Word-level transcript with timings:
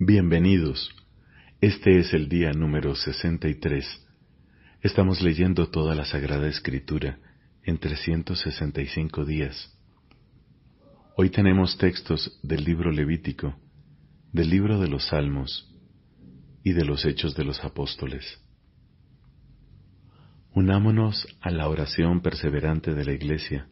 Bienvenidos. 0.00 0.90
Este 1.60 2.00
es 2.00 2.12
el 2.14 2.28
día 2.28 2.50
número 2.52 2.96
63. 2.96 3.86
Estamos 4.82 5.22
leyendo 5.22 5.70
toda 5.70 5.94
la 5.94 6.04
Sagrada 6.04 6.48
Escritura 6.48 7.20
en 7.62 7.78
365 7.78 9.24
días. 9.24 9.72
Hoy 11.16 11.30
tenemos 11.30 11.78
textos 11.78 12.40
del 12.42 12.64
libro 12.64 12.90
Levítico, 12.90 13.54
del 14.32 14.50
libro 14.50 14.80
de 14.80 14.88
los 14.88 15.06
Salmos 15.06 15.72
y 16.64 16.72
de 16.72 16.84
los 16.84 17.04
Hechos 17.04 17.36
de 17.36 17.44
los 17.44 17.62
Apóstoles. 17.64 18.42
Unámonos 20.54 21.24
a 21.40 21.52
la 21.52 21.68
oración 21.68 22.20
perseverante 22.20 22.94
de 22.94 23.04
la 23.04 23.12
Iglesia, 23.12 23.68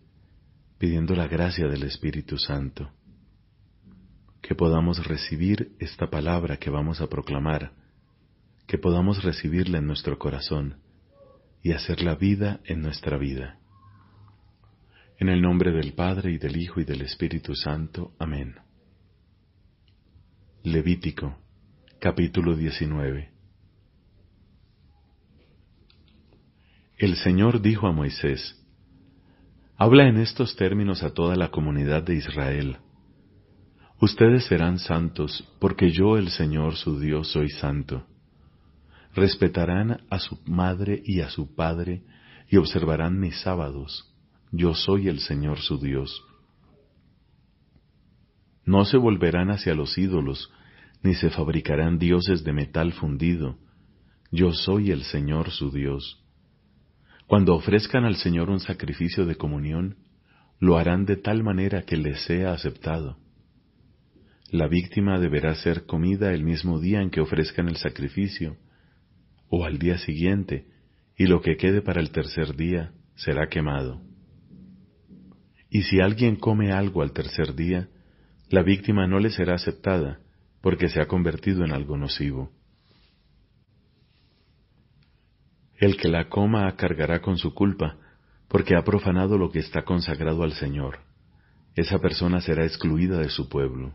pidiendo 0.79 1.17
la 1.17 1.27
gracia 1.27 1.67
del 1.67 1.83
Espíritu 1.83 2.39
Santo 2.39 2.93
que 4.53 4.57
podamos 4.57 5.07
recibir 5.07 5.73
esta 5.79 6.11
palabra 6.11 6.59
que 6.59 6.69
vamos 6.69 7.01
a 7.01 7.07
proclamar, 7.07 7.73
que 8.67 8.77
podamos 8.77 9.25
recibirla 9.25 9.79
en 9.79 9.87
nuestro 9.87 10.19
corazón 10.19 10.77
y 11.63 11.73
hacer 11.73 12.03
la 12.03 12.17
vida 12.17 12.61
en 12.67 12.83
nuestra 12.83 13.17
vida. 13.17 13.59
En 15.17 15.31
el 15.31 15.41
nombre 15.41 15.73
del 15.73 15.95
Padre 15.95 16.33
y 16.33 16.37
del 16.37 16.59
Hijo 16.59 16.83
y 16.83 16.85
del 16.85 17.01
Espíritu 17.01 17.55
Santo. 17.55 18.13
Amén. 18.19 18.57
Levítico, 20.65 21.39
capítulo 21.99 22.55
19. 22.55 23.31
El 26.99 27.17
Señor 27.17 27.63
dijo 27.63 27.87
a 27.87 27.93
Moisés, 27.93 28.63
Habla 29.79 30.09
en 30.09 30.19
estos 30.19 30.57
términos 30.57 31.03
a 31.03 31.15
toda 31.15 31.37
la 31.37 31.51
comunidad 31.51 32.03
de 32.03 32.17
Israel 32.17 32.77
Ustedes 34.03 34.47
serán 34.47 34.81
santos, 34.81 35.49
porque 35.61 35.93
yo, 35.93 36.17
el 36.17 36.31
Señor 36.31 36.75
su 36.75 36.99
Dios, 36.99 37.31
soy 37.31 37.51
santo. 37.51 38.05
Respetarán 39.15 40.01
a 40.11 40.19
su 40.19 40.41
madre 40.45 41.01
y 41.05 41.21
a 41.21 41.31
su 41.31 41.55
padre, 41.55 42.03
y 42.51 42.57
observarán 42.57 43.21
mis 43.21 43.41
sábados. 43.43 44.13
Yo 44.51 44.75
soy 44.75 45.07
el 45.07 45.21
Señor 45.21 45.61
su 45.61 45.79
Dios. 45.79 46.21
No 48.65 48.85
se 48.87 48.97
volverán 48.97 49.53
hacia 49.53 49.73
los 49.73 49.97
ídolos, 49.97 50.51
ni 51.05 51.15
se 51.15 51.31
fabricarán 51.31 52.01
dioses 52.01 52.43
de 52.43 52.53
metal 52.53 52.95
fundido. 52.95 53.57
Yo 54.33 54.53
soy 54.53 54.91
el 54.91 55.05
Señor 55.05 55.53
su 55.53 55.71
Dios. 55.71 56.21
Cuando 57.29 57.55
ofrezcan 57.55 58.05
al 58.05 58.17
Señor 58.17 58.51
un 58.51 58.59
sacrificio 58.59 59.27
de 59.27 59.37
comunión, 59.37 59.99
lo 60.59 60.77
harán 60.77 61.05
de 61.05 61.19
tal 61.19 61.45
manera 61.45 61.83
que 61.83 61.97
les 61.97 62.21
sea 62.25 62.53
aceptado 62.53 63.22
la 64.53 64.69
víctima 64.69 65.19
deberá 65.19 65.55
ser 65.55 65.87
comida 65.87 66.35
el 66.35 66.45
mismo 66.45 66.79
día 66.79 67.01
en 67.01 67.09
que 67.09 67.23
ofrezcan 67.23 67.71
el 67.71 67.77
sacrificio, 67.77 68.59
o 69.49 69.65
al 69.65 69.79
día 69.79 69.97
siguiente, 69.97 70.67
y 71.17 71.27
lo 71.27 71.41
que 71.41 71.57
quede 71.57 71.81
para 71.81 72.03
el 72.03 72.11
tercer 72.11 72.55
día 72.55 72.93
será 73.15 73.49
quemado. 73.49 74.03
Y 75.71 75.85
si 75.85 76.03
alguien 76.03 76.37
come 76.37 76.71
algo 76.71 77.01
al 77.01 77.13
tercer 77.13 77.55
día, 77.55 77.89
la 78.51 78.63
víctima 78.63 79.07
no 79.07 79.21
le 79.21 79.31
será 79.31 79.55
aceptada, 79.55 80.21
porque 80.61 80.91
se 80.91 81.01
ha 81.01 81.07
convertido 81.07 81.65
en 81.65 81.73
algo 81.73 81.97
nocivo. 81.97 82.53
El 85.79 85.97
que 85.97 86.09
la 86.09 86.29
coma 86.29 86.77
cargará 86.77 87.23
con 87.23 87.39
su 87.39 87.55
culpa, 87.55 87.97
porque 88.49 88.77
ha 88.77 88.85
profanado 88.85 89.39
lo 89.39 89.51
que 89.51 89.61
está 89.61 89.83
consagrado 89.83 90.43
al 90.43 90.53
Señor. 90.53 90.99
Esa 91.75 91.99
persona 92.01 92.43
será 92.43 92.67
excluida 92.67 93.19
de 93.19 93.31
su 93.31 93.49
pueblo. 93.49 93.95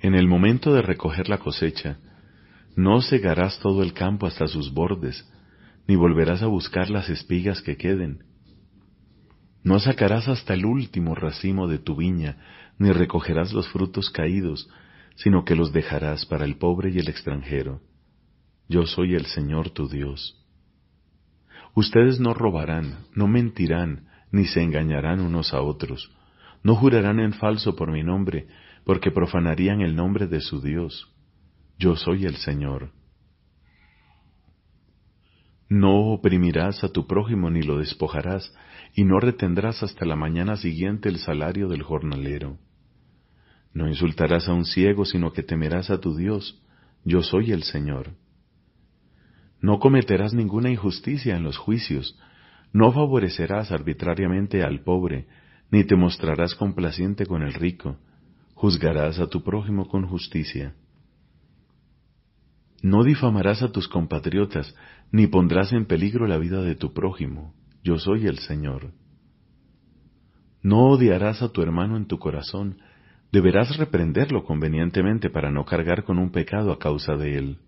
En 0.00 0.14
el 0.14 0.28
momento 0.28 0.72
de 0.72 0.82
recoger 0.82 1.28
la 1.28 1.38
cosecha, 1.38 1.98
no 2.76 3.02
cegarás 3.02 3.58
todo 3.58 3.82
el 3.82 3.92
campo 3.92 4.26
hasta 4.26 4.46
sus 4.46 4.72
bordes, 4.72 5.28
ni 5.88 5.96
volverás 5.96 6.42
a 6.42 6.46
buscar 6.46 6.90
las 6.90 7.08
espigas 7.08 7.62
que 7.62 7.76
queden. 7.76 8.24
No 9.64 9.80
sacarás 9.80 10.28
hasta 10.28 10.54
el 10.54 10.64
último 10.64 11.16
racimo 11.16 11.66
de 11.66 11.78
tu 11.78 11.96
viña, 11.96 12.36
ni 12.78 12.92
recogerás 12.92 13.52
los 13.52 13.68
frutos 13.68 14.10
caídos, 14.10 14.70
sino 15.16 15.44
que 15.44 15.56
los 15.56 15.72
dejarás 15.72 16.26
para 16.26 16.44
el 16.44 16.56
pobre 16.56 16.90
y 16.90 16.98
el 16.98 17.08
extranjero. 17.08 17.80
Yo 18.68 18.86
soy 18.86 19.14
el 19.14 19.26
Señor 19.26 19.70
tu 19.70 19.88
Dios. 19.88 20.46
Ustedes 21.74 22.20
no 22.20 22.34
robarán, 22.34 23.06
no 23.14 23.26
mentirán, 23.26 24.06
ni 24.30 24.44
se 24.44 24.62
engañarán 24.62 25.20
unos 25.20 25.52
a 25.54 25.60
otros, 25.60 26.10
no 26.62 26.76
jurarán 26.76 27.18
en 27.18 27.32
falso 27.32 27.74
por 27.74 27.90
mi 27.90 28.04
nombre, 28.04 28.46
porque 28.88 29.10
profanarían 29.10 29.82
el 29.82 29.94
nombre 29.94 30.28
de 30.28 30.40
su 30.40 30.62
Dios. 30.62 31.14
Yo 31.78 31.94
soy 31.94 32.24
el 32.24 32.36
Señor. 32.36 32.90
No 35.68 36.14
oprimirás 36.14 36.82
a 36.82 36.88
tu 36.88 37.06
prójimo 37.06 37.50
ni 37.50 37.60
lo 37.60 37.76
despojarás, 37.76 38.50
y 38.94 39.04
no 39.04 39.20
retendrás 39.20 39.82
hasta 39.82 40.06
la 40.06 40.16
mañana 40.16 40.56
siguiente 40.56 41.10
el 41.10 41.18
salario 41.18 41.68
del 41.68 41.82
jornalero. 41.82 42.56
No 43.74 43.88
insultarás 43.88 44.48
a 44.48 44.54
un 44.54 44.64
ciego, 44.64 45.04
sino 45.04 45.34
que 45.34 45.42
temerás 45.42 45.90
a 45.90 46.00
tu 46.00 46.16
Dios. 46.16 46.58
Yo 47.04 47.20
soy 47.20 47.52
el 47.52 47.64
Señor. 47.64 48.12
No 49.60 49.80
cometerás 49.80 50.32
ninguna 50.32 50.70
injusticia 50.70 51.36
en 51.36 51.42
los 51.42 51.58
juicios, 51.58 52.18
no 52.72 52.90
favorecerás 52.90 53.70
arbitrariamente 53.70 54.62
al 54.62 54.80
pobre, 54.80 55.26
ni 55.70 55.84
te 55.84 55.94
mostrarás 55.94 56.54
complaciente 56.54 57.26
con 57.26 57.42
el 57.42 57.52
rico, 57.52 57.98
juzgarás 58.58 59.20
a 59.20 59.28
tu 59.28 59.44
prójimo 59.44 59.86
con 59.86 60.04
justicia. 60.04 60.74
No 62.82 63.04
difamarás 63.04 63.62
a 63.62 63.70
tus 63.70 63.86
compatriotas, 63.86 64.74
ni 65.12 65.28
pondrás 65.28 65.72
en 65.72 65.86
peligro 65.86 66.26
la 66.26 66.38
vida 66.38 66.60
de 66.62 66.74
tu 66.74 66.92
prójimo. 66.92 67.54
Yo 67.84 67.98
soy 67.98 68.26
el 68.26 68.38
Señor. 68.38 68.90
No 70.60 70.88
odiarás 70.88 71.40
a 71.40 71.50
tu 71.50 71.62
hermano 71.62 71.96
en 71.96 72.06
tu 72.06 72.18
corazón, 72.18 72.78
deberás 73.30 73.76
reprenderlo 73.76 74.42
convenientemente 74.42 75.30
para 75.30 75.52
no 75.52 75.64
cargar 75.64 76.02
con 76.02 76.18
un 76.18 76.32
pecado 76.32 76.72
a 76.72 76.80
causa 76.80 77.16
de 77.16 77.38
él. 77.38 77.58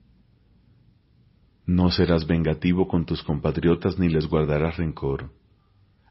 No 1.66 1.92
serás 1.92 2.26
vengativo 2.26 2.88
con 2.88 3.06
tus 3.06 3.22
compatriotas 3.22 3.96
ni 3.96 4.08
les 4.08 4.26
guardarás 4.26 4.76
rencor. 4.76 5.30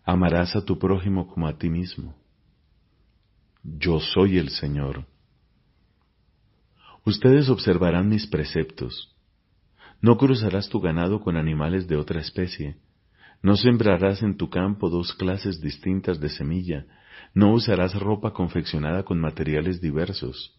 Amarás 0.06 0.56
a 0.56 0.64
tu 0.64 0.80
prójimo 0.80 1.28
como 1.28 1.50
a 1.50 1.58
ti 1.58 1.70
mismo 1.70 2.16
yo 3.64 4.00
soy 4.00 4.38
el 4.38 4.50
Señor. 4.50 5.06
Ustedes 7.06 7.50
observarán 7.50 8.10
mis 8.10 8.28
preceptos. 8.28 9.16
No 10.02 10.18
cruzarás 10.18 10.70
tu 10.70 10.80
ganado 10.80 11.22
con 11.22 11.38
animales 11.38 11.88
de 11.88 11.98
otra 11.98 12.22
especie. 12.22 12.78
No 13.42 13.56
sembrarás 13.56 14.22
en 14.22 14.38
tu 14.38 14.50
campo 14.50 14.90
dos 14.90 15.14
clases 15.14 15.62
distintas 15.62 16.20
de 16.20 16.30
semilla. 16.30 16.86
No 17.34 17.54
usarás 17.54 17.96
ropa 17.96 18.32
confeccionada 18.32 19.04
con 19.04 19.20
materiales 19.20 19.82
diversos. 19.82 20.56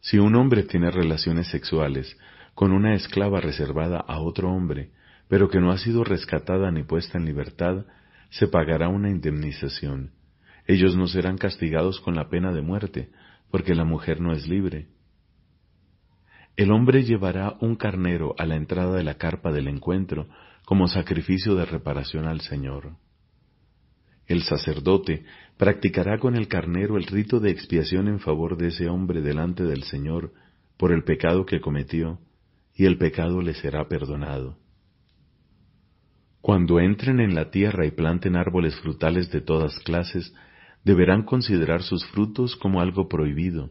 Si 0.00 0.18
un 0.18 0.36
hombre 0.36 0.62
tiene 0.62 0.90
relaciones 0.90 1.48
sexuales 1.48 2.16
con 2.54 2.72
una 2.72 2.94
esclava 2.94 3.40
reservada 3.40 3.98
a 3.98 4.20
otro 4.20 4.50
hombre, 4.50 4.90
pero 5.28 5.48
que 5.48 5.60
no 5.60 5.70
ha 5.70 5.78
sido 5.78 6.04
rescatada 6.04 6.70
ni 6.70 6.82
puesta 6.82 7.18
en 7.18 7.24
libertad, 7.24 7.84
se 8.30 8.48
pagará 8.48 8.88
una 8.88 9.10
indemnización. 9.10 10.12
Ellos 10.66 10.96
no 10.96 11.06
serán 11.06 11.38
castigados 11.38 12.00
con 12.00 12.14
la 12.14 12.28
pena 12.28 12.52
de 12.52 12.62
muerte, 12.62 13.10
porque 13.50 13.74
la 13.74 13.84
mujer 13.84 14.20
no 14.20 14.32
es 14.32 14.46
libre. 14.46 14.88
El 16.56 16.72
hombre 16.72 17.04
llevará 17.04 17.56
un 17.60 17.76
carnero 17.76 18.34
a 18.38 18.44
la 18.44 18.56
entrada 18.56 18.96
de 18.96 19.04
la 19.04 19.14
carpa 19.14 19.52
del 19.52 19.68
encuentro 19.68 20.28
como 20.64 20.88
sacrificio 20.88 21.54
de 21.54 21.64
reparación 21.64 22.26
al 22.26 22.40
Señor. 22.40 22.96
El 24.26 24.42
sacerdote 24.42 25.24
practicará 25.56 26.18
con 26.18 26.36
el 26.36 26.48
carnero 26.48 26.98
el 26.98 27.06
rito 27.06 27.40
de 27.40 27.50
expiación 27.50 28.08
en 28.08 28.20
favor 28.20 28.58
de 28.58 28.68
ese 28.68 28.88
hombre 28.88 29.22
delante 29.22 29.62
del 29.62 29.84
Señor 29.84 30.34
por 30.76 30.92
el 30.92 31.04
pecado 31.04 31.46
que 31.46 31.60
cometió, 31.60 32.20
y 32.74 32.84
el 32.84 32.98
pecado 32.98 33.40
le 33.40 33.54
será 33.54 33.88
perdonado. 33.88 34.58
Cuando 36.48 36.80
entren 36.80 37.20
en 37.20 37.34
la 37.34 37.50
tierra 37.50 37.84
y 37.84 37.90
planten 37.90 38.34
árboles 38.34 38.74
frutales 38.80 39.30
de 39.30 39.42
todas 39.42 39.78
clases, 39.80 40.34
deberán 40.82 41.24
considerar 41.24 41.82
sus 41.82 42.06
frutos 42.06 42.56
como 42.56 42.80
algo 42.80 43.06
prohibido. 43.06 43.68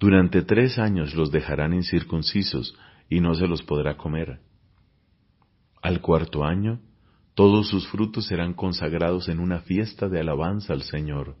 Durante 0.00 0.40
tres 0.40 0.78
años 0.78 1.14
los 1.14 1.30
dejarán 1.30 1.74
incircuncisos 1.74 2.74
y 3.10 3.20
no 3.20 3.34
se 3.34 3.46
los 3.46 3.62
podrá 3.62 3.98
comer. 3.98 4.40
Al 5.82 6.00
cuarto 6.00 6.44
año, 6.44 6.80
todos 7.34 7.68
sus 7.68 7.86
frutos 7.88 8.24
serán 8.24 8.54
consagrados 8.54 9.28
en 9.28 9.38
una 9.38 9.58
fiesta 9.58 10.08
de 10.08 10.18
alabanza 10.18 10.72
al 10.72 10.84
Señor. 10.84 11.36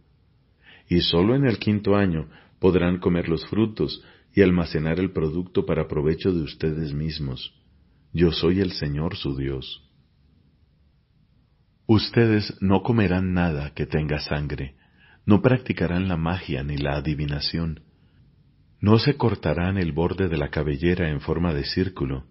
Y 0.86 1.00
sólo 1.00 1.34
en 1.34 1.46
el 1.46 1.58
quinto 1.58 1.96
año 1.96 2.28
podrán 2.58 2.98
comer 2.98 3.26
los 3.26 3.46
frutos 3.46 4.04
y 4.34 4.42
almacenar 4.42 5.00
el 5.00 5.12
producto 5.12 5.64
para 5.64 5.88
provecho 5.88 6.30
de 6.30 6.42
ustedes 6.42 6.92
mismos. 6.92 7.54
Yo 8.12 8.32
soy 8.32 8.60
el 8.60 8.72
Señor 8.72 9.16
su 9.16 9.34
Dios. 9.34 9.88
Ustedes 11.86 12.56
no 12.60 12.82
comerán 12.82 13.34
nada 13.34 13.72
que 13.74 13.86
tenga 13.86 14.20
sangre, 14.20 14.76
no 15.26 15.42
practicarán 15.42 16.08
la 16.08 16.16
magia 16.16 16.62
ni 16.62 16.76
la 16.76 16.96
adivinación, 16.96 17.80
no 18.82 18.98
se 18.98 19.16
cortarán 19.16 19.78
el 19.78 19.92
borde 19.92 20.28
de 20.28 20.36
la 20.36 20.48
cabellera 20.48 21.08
en 21.08 21.20
forma 21.20 21.54
de 21.54 21.64
círculo, 21.64 22.24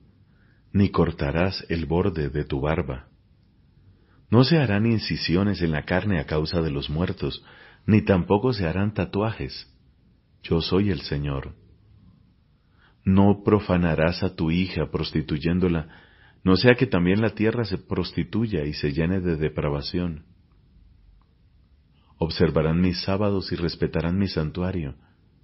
ni 0.74 0.90
cortarás 0.90 1.66
el 1.70 1.86
borde 1.86 2.30
de 2.30 2.44
tu 2.44 2.60
barba. 2.60 3.08
No 4.30 4.44
se 4.44 4.58
harán 4.58 4.86
incisiones 4.86 5.62
en 5.62 5.72
la 5.72 5.84
carne 5.84 6.20
a 6.20 6.26
causa 6.26 6.62
de 6.62 6.70
los 6.70 6.90
muertos, 6.90 7.44
ni 7.86 8.02
tampoco 8.02 8.52
se 8.52 8.68
harán 8.68 8.94
tatuajes. 8.94 9.68
Yo 10.44 10.62
soy 10.62 10.90
el 10.92 11.02
Señor. 11.02 11.56
No 13.06 13.44
profanarás 13.44 14.22
a 14.22 14.36
tu 14.36 14.52
hija 14.52 14.92
prostituyéndola, 14.92 15.88
no 16.44 16.56
sea 16.56 16.76
que 16.76 16.88
también 16.88 17.22
la 17.22 17.32
tierra 17.32 17.66
se 17.66 17.78
prostituya 17.78 18.66
y 18.66 18.74
se 18.74 18.92
llene 18.92 19.20
de 19.20 19.36
depravación. 19.36 20.26
Observarán 22.18 22.82
mis 22.82 23.02
sábados 23.02 23.52
y 23.52 23.56
respetarán 23.56 24.18
mi 24.18 24.28
santuario. 24.28 24.96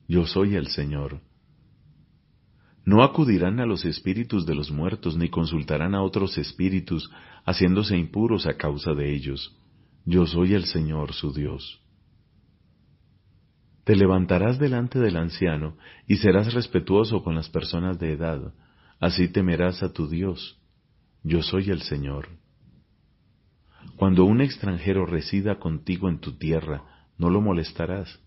Yo 0.08 0.26
soy 0.26 0.56
el 0.56 0.68
Señor. 0.68 1.22
No 2.86 3.04
acudirán 3.04 3.60
a 3.60 3.66
los 3.66 3.84
espíritus 3.84 4.46
de 4.46 4.56
los 4.56 4.72
muertos, 4.72 5.18
ni 5.18 5.30
consultarán 5.30 5.94
a 5.94 6.02
otros 6.02 6.38
espíritus, 6.38 7.12
haciéndose 7.46 7.98
impuros 7.98 8.48
a 8.48 8.56
causa 8.56 8.94
de 8.94 9.14
ellos. 9.14 9.58
Yo 10.06 10.26
soy 10.26 10.54
el 10.54 10.66
Señor 10.66 11.14
su 11.14 11.34
Dios. 11.34 11.82
Te 13.84 13.96
levantarás 13.96 14.58
delante 14.58 15.00
del 15.00 15.18
anciano 15.18 15.78
y 16.08 16.18
serás 16.18 16.54
respetuoso 16.54 17.24
con 17.24 17.36
las 17.36 17.50
personas 17.50 18.00
de 18.00 18.14
edad, 18.14 18.54
así 19.00 19.28
temerás 19.28 19.84
a 19.84 19.92
tu 19.92 20.08
Dios. 20.08 20.58
Yo 21.28 21.42
soy 21.44 21.70
el 21.70 21.82
Señor. 21.82 22.30
Cuando 23.98 24.26
un 24.26 24.42
extranjero 24.42 25.06
resida 25.06 25.60
contigo 25.60 26.10
en 26.10 26.20
tu 26.20 26.38
tierra, 26.38 26.84
no 27.18 27.30
lo 27.30 27.42
molestarás 27.42 28.20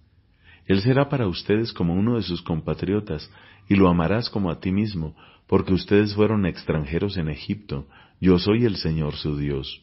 él 0.70 0.82
será 0.82 1.08
para 1.08 1.26
ustedes 1.26 1.72
como 1.72 1.94
uno 1.94 2.14
de 2.14 2.22
sus 2.22 2.42
compatriotas, 2.42 3.28
y 3.68 3.74
lo 3.74 3.88
amarás 3.88 4.30
como 4.30 4.52
a 4.52 4.60
ti 4.60 4.70
mismo, 4.70 5.16
porque 5.48 5.74
ustedes 5.74 6.14
fueron 6.14 6.46
extranjeros 6.46 7.16
en 7.16 7.28
Egipto, 7.28 7.88
yo 8.20 8.38
soy 8.38 8.66
el 8.66 8.76
Señor 8.76 9.16
su 9.16 9.36
Dios. 9.36 9.82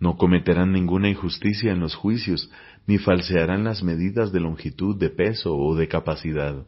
No 0.00 0.16
cometerán 0.16 0.72
ninguna 0.72 1.10
injusticia 1.10 1.70
en 1.70 1.80
los 1.80 1.94
juicios, 1.94 2.50
ni 2.86 2.96
falsearán 2.96 3.62
las 3.62 3.82
medidas 3.82 4.32
de 4.32 4.40
longitud, 4.40 4.96
de 4.96 5.10
peso 5.10 5.54
o 5.54 5.76
de 5.76 5.88
capacidad. 5.88 6.66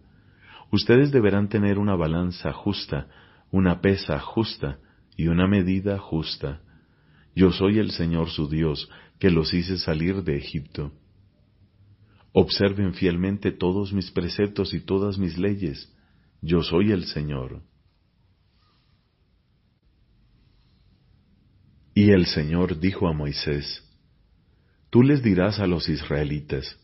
Ustedes 0.70 1.10
deberán 1.10 1.48
tener 1.48 1.78
una 1.78 1.96
balanza 1.96 2.52
justa, 2.52 3.06
una 3.50 3.80
pesa 3.80 4.20
justa 4.20 4.78
y 5.16 5.28
una 5.28 5.46
medida 5.46 5.98
justa. 5.98 6.60
Yo 7.34 7.52
soy 7.52 7.78
el 7.78 7.90
Señor 7.90 8.30
su 8.30 8.48
Dios, 8.48 8.88
que 9.18 9.30
los 9.30 9.52
hice 9.52 9.78
salir 9.78 10.22
de 10.22 10.36
Egipto. 10.36 10.92
Observen 12.32 12.94
fielmente 12.94 13.52
todos 13.52 13.92
mis 13.92 14.10
preceptos 14.10 14.74
y 14.74 14.80
todas 14.80 15.18
mis 15.18 15.38
leyes. 15.38 15.92
Yo 16.40 16.62
soy 16.62 16.92
el 16.92 17.04
Señor. 17.04 17.62
Y 21.94 22.10
el 22.10 22.26
Señor 22.26 22.78
dijo 22.78 23.08
a 23.08 23.12
Moisés, 23.12 23.84
Tú 24.90 25.02
les 25.02 25.22
dirás 25.22 25.58
a 25.58 25.66
los 25.66 25.88
israelitas, 25.88 26.78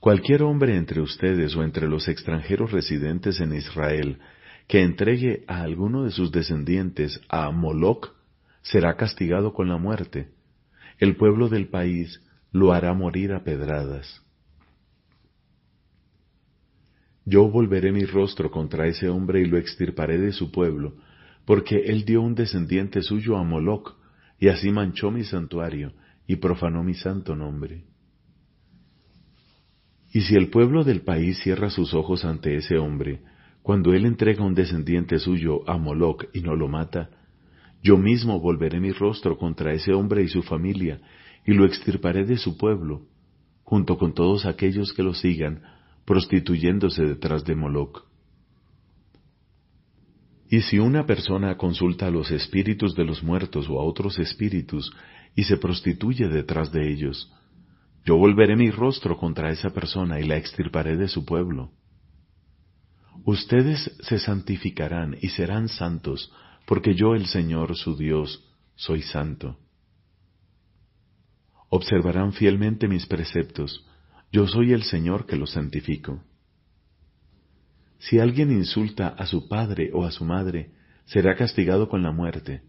Cualquier 0.00 0.42
hombre 0.42 0.76
entre 0.76 1.00
ustedes 1.00 1.56
o 1.56 1.64
entre 1.64 1.88
los 1.88 2.06
extranjeros 2.06 2.70
residentes 2.70 3.40
en 3.40 3.54
Israel 3.54 4.20
que 4.66 4.82
entregue 4.82 5.44
a 5.46 5.62
alguno 5.62 6.04
de 6.04 6.10
sus 6.10 6.32
descendientes 6.32 7.20
a 7.28 7.50
Moloch 7.50 8.12
será 8.62 8.96
castigado 8.96 9.52
con 9.52 9.68
la 9.68 9.76
muerte. 9.76 10.30
El 10.98 11.16
pueblo 11.16 11.48
del 11.48 11.68
país 11.68 12.20
lo 12.50 12.72
hará 12.72 12.92
morir 12.94 13.32
a 13.32 13.44
pedradas. 13.44 14.22
Yo 17.24 17.48
volveré 17.48 17.92
mi 17.92 18.04
rostro 18.04 18.50
contra 18.50 18.86
ese 18.86 19.08
hombre 19.08 19.40
y 19.40 19.46
lo 19.46 19.58
extirparé 19.58 20.18
de 20.18 20.32
su 20.32 20.50
pueblo, 20.50 20.94
porque 21.44 21.76
él 21.86 22.04
dio 22.04 22.22
un 22.22 22.34
descendiente 22.34 23.02
suyo 23.02 23.36
a 23.36 23.44
Moloch, 23.44 23.96
y 24.38 24.48
así 24.48 24.70
manchó 24.70 25.10
mi 25.10 25.24
santuario 25.24 25.92
y 26.26 26.36
profanó 26.36 26.82
mi 26.82 26.94
santo 26.94 27.34
nombre. 27.34 27.84
Y 30.12 30.20
si 30.22 30.34
el 30.34 30.50
pueblo 30.50 30.84
del 30.84 31.02
país 31.02 31.38
cierra 31.38 31.70
sus 31.70 31.94
ojos 31.94 32.24
ante 32.24 32.56
ese 32.56 32.78
hombre, 32.78 33.20
cuando 33.66 33.94
él 33.94 34.06
entrega 34.06 34.44
un 34.44 34.54
descendiente 34.54 35.18
suyo 35.18 35.68
a 35.68 35.76
Moloch 35.76 36.26
y 36.32 36.40
no 36.40 36.54
lo 36.54 36.68
mata, 36.68 37.10
yo 37.82 37.96
mismo 37.96 38.38
volveré 38.38 38.78
mi 38.78 38.92
rostro 38.92 39.36
contra 39.38 39.72
ese 39.72 39.92
hombre 39.92 40.22
y 40.22 40.28
su 40.28 40.44
familia, 40.44 41.00
y 41.44 41.52
lo 41.52 41.66
extirparé 41.66 42.24
de 42.24 42.36
su 42.36 42.56
pueblo, 42.56 43.08
junto 43.64 43.98
con 43.98 44.14
todos 44.14 44.46
aquellos 44.46 44.92
que 44.92 45.02
lo 45.02 45.14
sigan, 45.14 45.62
prostituyéndose 46.04 47.06
detrás 47.06 47.44
de 47.44 47.56
Moloch. 47.56 48.04
Y 50.48 50.60
si 50.60 50.78
una 50.78 51.04
persona 51.04 51.56
consulta 51.56 52.06
a 52.06 52.12
los 52.12 52.30
espíritus 52.30 52.94
de 52.94 53.04
los 53.04 53.24
muertos 53.24 53.68
o 53.68 53.80
a 53.80 53.82
otros 53.82 54.20
espíritus 54.20 54.92
y 55.34 55.42
se 55.42 55.56
prostituye 55.56 56.28
detrás 56.28 56.70
de 56.70 56.88
ellos, 56.88 57.32
yo 58.04 58.16
volveré 58.16 58.54
mi 58.54 58.70
rostro 58.70 59.16
contra 59.16 59.50
esa 59.50 59.70
persona 59.70 60.20
y 60.20 60.24
la 60.24 60.36
extirparé 60.36 60.96
de 60.96 61.08
su 61.08 61.24
pueblo. 61.24 61.72
Ustedes 63.26 63.90
se 64.02 64.20
santificarán 64.20 65.16
y 65.20 65.30
serán 65.30 65.68
santos, 65.68 66.32
porque 66.64 66.94
yo 66.94 67.16
el 67.16 67.26
Señor 67.26 67.76
su 67.76 67.96
Dios 67.96 68.48
soy 68.76 69.02
santo. 69.02 69.58
Observarán 71.68 72.32
fielmente 72.32 72.86
mis 72.86 73.04
preceptos, 73.06 73.84
yo 74.30 74.46
soy 74.46 74.72
el 74.72 74.84
Señor 74.84 75.26
que 75.26 75.34
los 75.34 75.50
santifico. 75.50 76.22
Si 77.98 78.20
alguien 78.20 78.52
insulta 78.52 79.08
a 79.08 79.26
su 79.26 79.48
padre 79.48 79.90
o 79.92 80.04
a 80.04 80.12
su 80.12 80.24
madre, 80.24 80.70
será 81.04 81.34
castigado 81.34 81.88
con 81.88 82.04
la 82.04 82.12
muerte. 82.12 82.62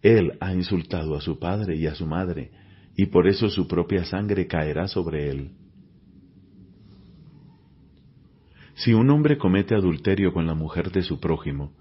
Él 0.00 0.38
ha 0.40 0.54
insultado 0.54 1.16
a 1.16 1.20
su 1.20 1.38
padre 1.38 1.76
y 1.76 1.86
a 1.86 1.94
su 1.94 2.06
madre, 2.06 2.50
y 2.96 3.06
por 3.06 3.28
eso 3.28 3.50
su 3.50 3.68
propia 3.68 4.06
sangre 4.06 4.46
caerá 4.46 4.88
sobre 4.88 5.28
él. 5.28 5.61
Si 8.74 8.94
un 8.94 9.10
hombre 9.10 9.38
comete 9.38 9.74
adulterio 9.74 10.32
con 10.32 10.46
la 10.46 10.54
mujer 10.54 10.90
de 10.90 11.02
su 11.02 11.20
prójimo, 11.20 11.72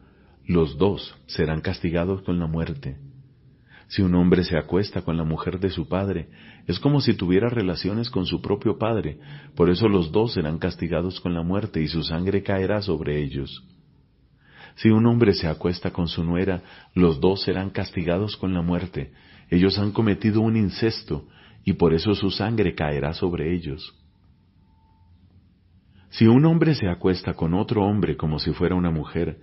los 0.45 0.77
dos 0.77 1.15
serán 1.27 1.61
castigados 1.61 2.21
con 2.23 2.39
la 2.39 2.47
muerte. 2.47 2.97
Si 3.87 4.01
un 4.01 4.15
hombre 4.15 4.43
se 4.43 4.57
acuesta 4.57 5.01
con 5.01 5.17
la 5.17 5.23
mujer 5.23 5.59
de 5.59 5.69
su 5.69 5.87
padre, 5.87 6.29
es 6.67 6.79
como 6.79 7.01
si 7.01 7.13
tuviera 7.13 7.49
relaciones 7.49 8.09
con 8.09 8.25
su 8.25 8.41
propio 8.41 8.77
padre, 8.77 9.19
por 9.55 9.69
eso 9.69 9.89
los 9.89 10.11
dos 10.11 10.33
serán 10.33 10.59
castigados 10.59 11.19
con 11.19 11.33
la 11.33 11.43
muerte 11.43 11.81
y 11.81 11.87
su 11.87 12.03
sangre 12.03 12.41
caerá 12.41 12.81
sobre 12.81 13.21
ellos. 13.21 13.65
Si 14.75 14.89
un 14.89 15.05
hombre 15.05 15.33
se 15.33 15.47
acuesta 15.47 15.91
con 15.91 16.07
su 16.07 16.23
nuera, 16.23 16.63
los 16.93 17.19
dos 17.19 17.41
serán 17.43 17.69
castigados 17.69 18.37
con 18.37 18.53
la 18.53 18.61
muerte. 18.61 19.11
Ellos 19.49 19.77
han 19.77 19.91
cometido 19.91 20.41
un 20.41 20.55
incesto, 20.55 21.27
y 21.65 21.73
por 21.73 21.93
eso 21.93 22.15
su 22.15 22.31
sangre 22.31 22.73
caerá 22.73 23.13
sobre 23.13 23.53
ellos. 23.53 23.93
Si 26.11 26.27
un 26.27 26.45
hombre 26.45 26.75
se 26.75 26.89
acuesta 26.89 27.33
con 27.33 27.53
otro 27.53 27.85
hombre 27.85 28.17
como 28.17 28.37
si 28.37 28.51
fuera 28.51 28.75
una 28.75 28.91
mujer, 28.91 29.39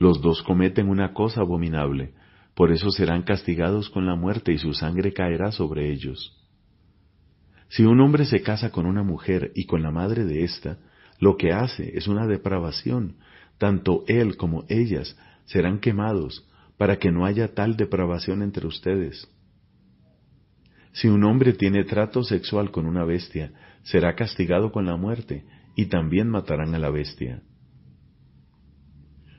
los 0.00 0.20
dos 0.20 0.42
cometen 0.42 0.88
una 0.88 1.12
cosa 1.12 1.42
abominable, 1.42 2.12
por 2.54 2.72
eso 2.72 2.90
serán 2.90 3.22
castigados 3.22 3.88
con 3.88 4.04
la 4.04 4.16
muerte 4.16 4.52
y 4.52 4.58
su 4.58 4.74
sangre 4.74 5.12
caerá 5.12 5.52
sobre 5.52 5.92
ellos. 5.92 6.36
Si 7.68 7.84
un 7.84 8.00
hombre 8.00 8.24
se 8.24 8.42
casa 8.42 8.70
con 8.70 8.86
una 8.86 9.04
mujer 9.04 9.52
y 9.54 9.66
con 9.66 9.82
la 9.82 9.92
madre 9.92 10.24
de 10.24 10.42
ésta, 10.42 10.78
lo 11.20 11.36
que 11.36 11.52
hace 11.52 11.96
es 11.96 12.08
una 12.08 12.26
depravación, 12.26 13.16
tanto 13.58 14.02
él 14.08 14.36
como 14.36 14.64
ellas 14.68 15.16
serán 15.44 15.78
quemados, 15.78 16.48
para 16.76 16.96
que 16.98 17.12
no 17.12 17.26
haya 17.26 17.54
tal 17.54 17.76
depravación 17.76 18.42
entre 18.42 18.66
ustedes. 18.66 19.28
Si 20.92 21.06
un 21.06 21.22
hombre 21.22 21.52
tiene 21.52 21.84
trato 21.84 22.24
sexual 22.24 22.72
con 22.72 22.86
una 22.86 23.04
bestia, 23.04 23.52
será 23.82 24.16
castigado 24.16 24.72
con 24.72 24.84
la 24.84 24.96
muerte, 24.96 25.44
y 25.78 25.86
también 25.86 26.28
matarán 26.28 26.74
a 26.74 26.78
la 26.80 26.90
bestia. 26.90 27.40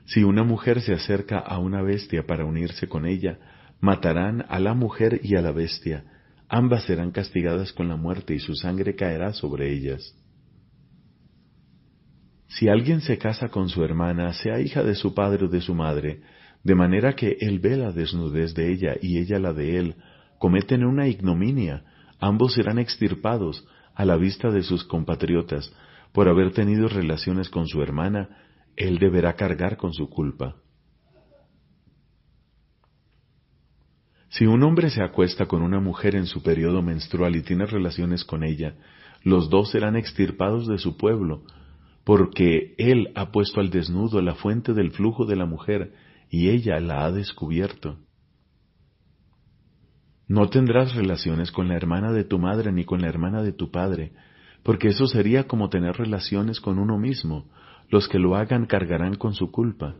Si 0.06 0.24
una 0.24 0.42
mujer 0.42 0.80
se 0.80 0.94
acerca 0.94 1.38
a 1.38 1.58
una 1.58 1.82
bestia 1.82 2.26
para 2.26 2.46
unirse 2.46 2.88
con 2.88 3.04
ella, 3.04 3.38
matarán 3.78 4.46
a 4.48 4.58
la 4.58 4.72
mujer 4.72 5.20
y 5.22 5.36
a 5.36 5.42
la 5.42 5.52
bestia. 5.52 6.02
Ambas 6.48 6.84
serán 6.84 7.10
castigadas 7.10 7.74
con 7.74 7.88
la 7.88 7.96
muerte 7.96 8.34
y 8.34 8.38
su 8.38 8.54
sangre 8.54 8.96
caerá 8.96 9.34
sobre 9.34 9.70
ellas. 9.70 10.16
Si 12.48 12.70
alguien 12.70 13.02
se 13.02 13.18
casa 13.18 13.50
con 13.50 13.68
su 13.68 13.84
hermana, 13.84 14.32
sea 14.32 14.60
hija 14.60 14.82
de 14.82 14.94
su 14.94 15.12
padre 15.14 15.44
o 15.44 15.48
de 15.48 15.60
su 15.60 15.74
madre, 15.74 16.22
de 16.64 16.74
manera 16.74 17.14
que 17.16 17.36
él 17.38 17.58
ve 17.58 17.76
la 17.76 17.92
desnudez 17.92 18.54
de 18.54 18.72
ella 18.72 18.94
y 18.98 19.18
ella 19.18 19.38
la 19.38 19.52
de 19.52 19.76
él, 19.76 19.94
cometen 20.38 20.84
una 20.84 21.06
ignominia, 21.06 21.84
ambos 22.18 22.54
serán 22.54 22.78
extirpados 22.78 23.62
a 23.94 24.06
la 24.06 24.16
vista 24.16 24.50
de 24.50 24.62
sus 24.62 24.84
compatriotas 24.84 25.70
por 26.12 26.28
haber 26.28 26.52
tenido 26.52 26.88
relaciones 26.88 27.48
con 27.48 27.66
su 27.66 27.82
hermana 27.82 28.28
él 28.76 28.98
deberá 28.98 29.34
cargar 29.34 29.76
con 29.76 29.92
su 29.92 30.08
culpa. 30.08 30.56
Si 34.30 34.46
un 34.46 34.62
hombre 34.62 34.90
se 34.90 35.02
acuesta 35.02 35.46
con 35.46 35.60
una 35.60 35.80
mujer 35.80 36.14
en 36.14 36.26
su 36.26 36.42
periodo 36.42 36.82
menstrual 36.82 37.36
y 37.36 37.42
tiene 37.42 37.66
relaciones 37.66 38.24
con 38.24 38.44
ella, 38.44 38.76
los 39.22 39.50
dos 39.50 39.70
serán 39.72 39.96
extirpados 39.96 40.66
de 40.66 40.78
su 40.78 40.96
pueblo, 40.96 41.42
porque 42.04 42.74
él 42.78 43.10
ha 43.16 43.32
puesto 43.32 43.60
al 43.60 43.70
desnudo 43.70 44.22
la 44.22 44.34
fuente 44.34 44.72
del 44.72 44.92
flujo 44.92 45.26
de 45.26 45.36
la 45.36 45.46
mujer, 45.46 45.92
y 46.30 46.48
ella 46.48 46.78
la 46.80 47.04
ha 47.04 47.10
descubierto. 47.10 47.98
No 50.28 50.48
tendrás 50.48 50.94
relaciones 50.94 51.50
con 51.50 51.66
la 51.66 51.76
hermana 51.76 52.12
de 52.12 52.22
tu 52.22 52.38
madre 52.38 52.72
ni 52.72 52.84
con 52.84 53.02
la 53.02 53.08
hermana 53.08 53.42
de 53.42 53.52
tu 53.52 53.72
padre, 53.72 54.12
porque 54.62 54.88
eso 54.88 55.06
sería 55.06 55.46
como 55.46 55.68
tener 55.68 55.96
relaciones 55.96 56.60
con 56.60 56.78
uno 56.78 56.98
mismo. 56.98 57.46
Los 57.88 58.08
que 58.08 58.18
lo 58.18 58.36
hagan 58.36 58.66
cargarán 58.66 59.16
con 59.16 59.34
su 59.34 59.50
culpa. 59.50 59.96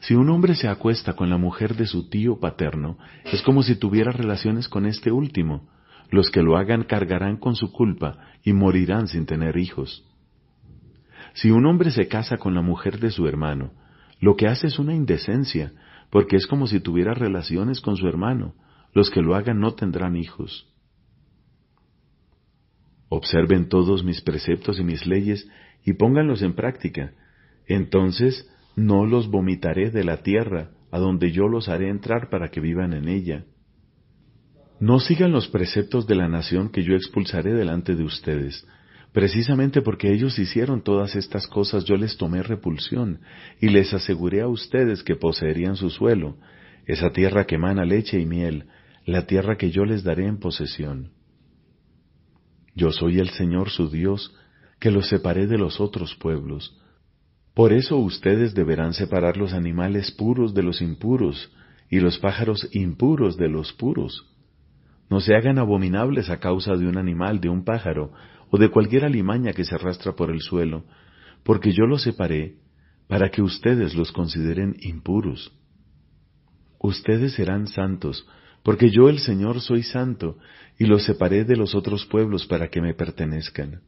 Si 0.00 0.14
un 0.14 0.28
hombre 0.30 0.54
se 0.54 0.68
acuesta 0.68 1.14
con 1.14 1.30
la 1.30 1.38
mujer 1.38 1.74
de 1.76 1.86
su 1.86 2.08
tío 2.08 2.38
paterno, 2.38 2.98
es 3.24 3.42
como 3.42 3.62
si 3.62 3.76
tuviera 3.76 4.12
relaciones 4.12 4.68
con 4.68 4.86
este 4.86 5.10
último. 5.10 5.68
Los 6.10 6.30
que 6.30 6.42
lo 6.42 6.56
hagan 6.56 6.84
cargarán 6.84 7.36
con 7.36 7.56
su 7.56 7.72
culpa 7.72 8.18
y 8.42 8.52
morirán 8.52 9.08
sin 9.08 9.26
tener 9.26 9.56
hijos. 9.56 10.04
Si 11.34 11.50
un 11.50 11.66
hombre 11.66 11.90
se 11.90 12.08
casa 12.08 12.38
con 12.38 12.54
la 12.54 12.62
mujer 12.62 12.98
de 12.98 13.10
su 13.10 13.26
hermano, 13.26 13.72
lo 14.20 14.36
que 14.36 14.46
hace 14.46 14.66
es 14.66 14.78
una 14.78 14.94
indecencia, 14.94 15.72
porque 16.10 16.36
es 16.36 16.46
como 16.46 16.66
si 16.66 16.80
tuviera 16.80 17.14
relaciones 17.14 17.80
con 17.80 17.96
su 17.96 18.08
hermano. 18.08 18.54
Los 18.92 19.10
que 19.10 19.22
lo 19.22 19.34
hagan 19.34 19.60
no 19.60 19.74
tendrán 19.74 20.16
hijos. 20.16 20.66
Observen 23.08 23.68
todos 23.68 24.04
mis 24.04 24.20
preceptos 24.20 24.78
y 24.78 24.84
mis 24.84 25.06
leyes 25.06 25.48
y 25.84 25.94
pónganlos 25.94 26.42
en 26.42 26.54
práctica. 26.54 27.12
Entonces 27.66 28.48
no 28.76 29.06
los 29.06 29.28
vomitaré 29.30 29.90
de 29.90 30.04
la 30.04 30.18
tierra, 30.22 30.70
a 30.90 30.98
donde 30.98 31.32
yo 31.32 31.48
los 31.48 31.68
haré 31.68 31.88
entrar 31.88 32.30
para 32.30 32.48
que 32.48 32.60
vivan 32.60 32.92
en 32.92 33.08
ella. 33.08 33.44
No 34.80 35.00
sigan 35.00 35.32
los 35.32 35.48
preceptos 35.48 36.06
de 36.06 36.14
la 36.14 36.28
nación 36.28 36.70
que 36.70 36.84
yo 36.84 36.94
expulsaré 36.94 37.52
delante 37.52 37.96
de 37.96 38.04
ustedes. 38.04 38.66
Precisamente 39.12 39.82
porque 39.82 40.12
ellos 40.12 40.38
hicieron 40.38 40.82
todas 40.82 41.16
estas 41.16 41.46
cosas 41.46 41.84
yo 41.84 41.96
les 41.96 42.16
tomé 42.16 42.42
repulsión 42.42 43.20
y 43.60 43.68
les 43.68 43.92
aseguré 43.92 44.42
a 44.42 44.48
ustedes 44.48 45.02
que 45.02 45.16
poseerían 45.16 45.76
su 45.76 45.90
suelo, 45.90 46.36
esa 46.86 47.10
tierra 47.10 47.44
que 47.44 47.56
emana 47.56 47.84
leche 47.84 48.20
y 48.20 48.26
miel, 48.26 48.66
la 49.04 49.26
tierra 49.26 49.56
que 49.56 49.70
yo 49.70 49.84
les 49.84 50.04
daré 50.04 50.26
en 50.26 50.38
posesión. 50.38 51.10
Yo 52.78 52.92
soy 52.92 53.18
el 53.18 53.30
Señor 53.30 53.70
su 53.70 53.90
Dios, 53.90 54.32
que 54.78 54.92
los 54.92 55.08
separé 55.08 55.48
de 55.48 55.58
los 55.58 55.80
otros 55.80 56.14
pueblos, 56.14 56.80
por 57.52 57.72
eso 57.72 57.96
ustedes 57.96 58.54
deberán 58.54 58.94
separar 58.94 59.36
los 59.36 59.52
animales 59.52 60.12
puros 60.12 60.54
de 60.54 60.62
los 60.62 60.80
impuros 60.80 61.50
y 61.90 61.98
los 61.98 62.20
pájaros 62.20 62.68
impuros 62.70 63.36
de 63.36 63.48
los 63.48 63.72
puros. 63.72 64.32
No 65.10 65.18
se 65.18 65.34
hagan 65.34 65.58
abominables 65.58 66.30
a 66.30 66.38
causa 66.38 66.76
de 66.76 66.86
un 66.86 66.98
animal, 66.98 67.40
de 67.40 67.48
un 67.48 67.64
pájaro 67.64 68.12
o 68.48 68.58
de 68.58 68.70
cualquier 68.70 69.04
alimaña 69.04 69.54
que 69.54 69.64
se 69.64 69.74
arrastra 69.74 70.12
por 70.12 70.30
el 70.30 70.40
suelo, 70.40 70.84
porque 71.42 71.72
yo 71.72 71.84
los 71.84 72.02
separé 72.02 72.58
para 73.08 73.30
que 73.30 73.42
ustedes 73.42 73.96
los 73.96 74.12
consideren 74.12 74.76
impuros. 74.82 75.52
Ustedes 76.78 77.32
serán 77.32 77.66
santos, 77.66 78.24
porque 78.62 78.90
yo 78.90 79.08
el 79.08 79.18
Señor 79.18 79.60
soy 79.60 79.82
santo, 79.82 80.38
y 80.78 80.86
los 80.86 81.04
separé 81.04 81.44
de 81.44 81.56
los 81.56 81.74
otros 81.74 82.06
pueblos 82.06 82.46
para 82.46 82.68
que 82.68 82.80
me 82.80 82.94
pertenezcan. 82.94 83.82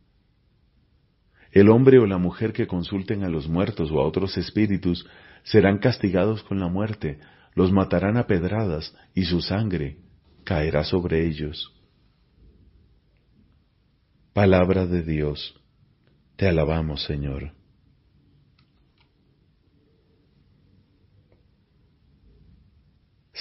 El 1.52 1.68
hombre 1.68 1.98
o 1.98 2.06
la 2.06 2.18
mujer 2.18 2.52
que 2.52 2.66
consulten 2.66 3.24
a 3.24 3.28
los 3.28 3.48
muertos 3.48 3.90
o 3.90 4.00
a 4.00 4.04
otros 4.04 4.36
espíritus 4.36 5.06
serán 5.42 5.78
castigados 5.78 6.42
con 6.42 6.60
la 6.60 6.68
muerte, 6.68 7.18
los 7.54 7.72
matarán 7.72 8.16
a 8.16 8.26
pedradas 8.26 8.94
y 9.14 9.24
su 9.24 9.40
sangre 9.40 9.98
caerá 10.44 10.84
sobre 10.84 11.26
ellos. 11.26 11.74
Palabra 14.32 14.86
de 14.86 15.02
Dios, 15.02 15.60
te 16.36 16.48
alabamos 16.48 17.02
Señor. 17.04 17.59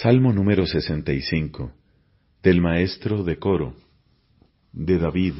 Salmo 0.01 0.31
número 0.31 0.65
65 0.65 1.73
del 2.41 2.61
maestro 2.61 3.21
de 3.25 3.37
coro 3.37 3.73
de 4.71 4.97
David. 4.97 5.33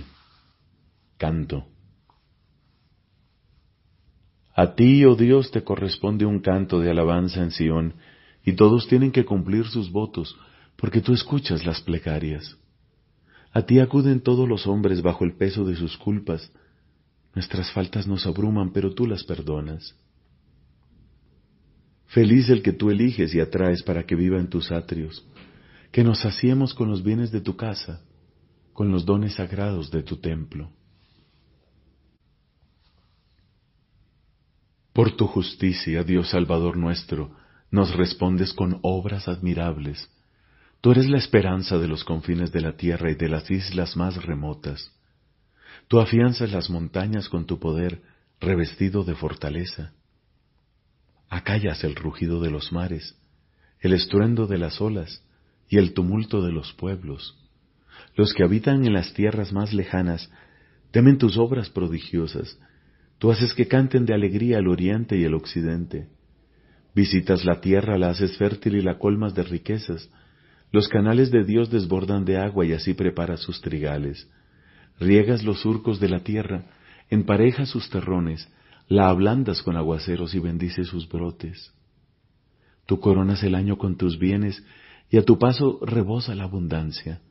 Canto. 1.18 1.66
A 4.54 4.76
ti, 4.76 5.06
oh 5.06 5.16
Dios, 5.16 5.50
te 5.52 5.64
corresponde 5.64 6.26
un 6.26 6.42
canto 6.42 6.82
de 6.82 6.92
alabanza 6.92 7.42
en 7.42 7.52
Sión, 7.52 7.94
y 8.44 8.52
todos 8.52 8.86
tienen 8.90 9.14
que 9.14 9.24
cumplir 9.24 9.66
sus 9.66 9.90
votos, 9.94 10.36
porque 10.76 11.00
tú 11.00 11.14
escuchas 11.14 11.66
las 11.66 11.82
plegarias. 11.82 12.58
A 13.54 13.62
ti 13.62 13.80
acuden 13.80 14.20
todos 14.20 14.50
los 14.50 14.68
hombres 14.68 15.02
bajo 15.02 15.24
el 15.24 15.38
peso 15.38 15.64
de 15.64 15.78
sus 15.78 15.98
culpas. 15.98 16.52
Nuestras 17.34 17.72
faltas 17.72 18.08
nos 18.08 18.26
abruman, 18.26 18.74
pero 18.74 18.94
tú 18.94 19.08
las 19.08 19.24
perdonas. 19.24 19.96
Feliz 22.10 22.50
el 22.50 22.64
que 22.64 22.74
tú 22.74 22.90
eliges 22.90 23.36
y 23.36 23.40
atraes 23.40 23.84
para 23.84 24.04
que 24.04 24.16
viva 24.16 24.40
en 24.40 24.50
tus 24.50 24.72
atrios, 24.72 25.24
que 25.92 26.04
nos 26.04 26.20
saciemos 26.20 26.74
con 26.74 26.90
los 26.90 27.04
bienes 27.04 27.32
de 27.32 27.40
tu 27.40 27.56
casa, 27.56 28.02
con 28.74 28.92
los 28.92 29.06
dones 29.06 29.36
sagrados 29.36 29.92
de 29.92 30.02
tu 30.02 30.18
templo. 30.18 30.72
Por 34.92 35.16
tu 35.16 35.28
justicia, 35.28 36.04
Dios 36.04 36.30
Salvador 36.30 36.78
nuestro, 36.78 37.36
nos 37.70 37.96
respondes 37.96 38.54
con 38.54 38.80
obras 38.82 39.28
admirables. 39.28 40.10
Tú 40.82 40.92
eres 40.92 41.08
la 41.08 41.20
esperanza 41.20 41.78
de 41.78 41.88
los 41.88 42.04
confines 42.04 42.52
de 42.52 42.62
la 42.62 42.76
tierra 42.76 43.12
y 43.12 43.16
de 43.16 43.30
las 43.30 43.52
islas 43.52 43.96
más 43.96 44.24
remotas. 44.24 44.92
Tú 45.88 46.00
afianzas 46.00 46.52
las 46.52 46.72
montañas 46.72 47.30
con 47.30 47.46
tu 47.46 47.60
poder, 47.60 48.02
revestido 48.40 49.04
de 49.04 49.14
fortaleza. 49.14 49.94
Acallas 51.30 51.84
el 51.84 51.96
rugido 51.96 52.42
de 52.42 52.52
los 52.52 52.72
mares, 52.72 53.16
el 53.82 53.94
estruendo 53.94 54.48
de 54.48 54.58
las 54.58 54.82
olas 54.82 55.24
y 55.68 55.78
el 55.78 55.94
tumulto 55.94 56.42
de 56.44 56.52
los 56.52 56.74
pueblos. 56.74 57.38
Los 58.16 58.34
que 58.34 58.44
habitan 58.44 58.86
en 58.86 58.94
las 58.94 59.14
tierras 59.14 59.54
más 59.54 59.74
lejanas 59.74 60.32
temen 60.92 61.18
tus 61.18 61.38
obras 61.38 61.70
prodigiosas 61.70 62.58
Tú 63.20 63.32
haces 63.32 63.54
que 63.54 63.68
canten 63.68 64.06
de 64.06 64.14
alegría 64.14 64.60
el 64.60 64.68
oriente 64.70 65.18
y 65.18 65.26
el 65.26 65.34
occidente. 65.36 66.08
Visitas 66.96 67.44
la 67.44 67.60
tierra, 67.60 67.98
la 67.98 68.10
haces 68.10 68.38
fértil 68.38 68.76
y 68.76 68.82
la 68.82 68.98
colmas 68.98 69.36
de 69.36 69.44
riquezas. 69.44 70.10
Los 70.72 70.88
canales 70.88 71.30
de 71.30 71.44
Dios 71.44 71.70
desbordan 71.70 72.24
de 72.24 72.38
agua 72.38 72.66
y 72.66 72.72
así 72.72 72.94
preparas 72.94 73.42
sus 73.42 73.62
trigales. 73.62 74.30
Riegas 75.00 75.44
los 75.44 75.62
surcos 75.62 76.00
de 76.00 76.08
la 76.08 76.22
tierra, 76.22 76.66
emparejas 77.10 77.70
sus 77.70 77.90
terrones, 77.90 78.48
la 78.90 79.08
ablandas 79.08 79.62
con 79.62 79.78
aguaceros 79.78 80.36
y 80.36 80.40
bendices 80.40 80.88
sus 80.88 81.08
brotes. 81.08 81.74
Tú 82.86 83.00
coronas 83.00 83.42
el 83.44 83.56
año 83.56 83.78
con 83.78 83.96
tus 83.96 84.20
bienes 84.20 84.62
y 85.10 85.18
a 85.18 85.24
tu 85.24 85.40
paso 85.40 85.80
rebosa 85.82 86.36
la 86.36 86.44
abundancia. 86.44 87.22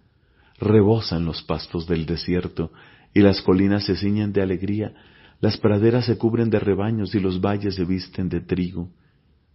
Rebosan 0.58 1.26
los 1.26 1.42
pastos 1.42 1.86
del 1.86 2.06
desierto 2.06 2.72
y 3.12 3.20
las 3.20 3.42
colinas 3.42 3.84
se 3.84 3.96
ciñen 3.96 4.32
de 4.32 4.40
alegría 4.40 4.94
las 5.40 5.56
praderas 5.56 6.06
se 6.06 6.18
cubren 6.18 6.50
de 6.50 6.58
rebaños 6.58 7.14
y 7.14 7.20
los 7.20 7.40
valles 7.40 7.76
se 7.76 7.84
visten 7.84 8.28
de 8.28 8.40
trigo. 8.40 8.90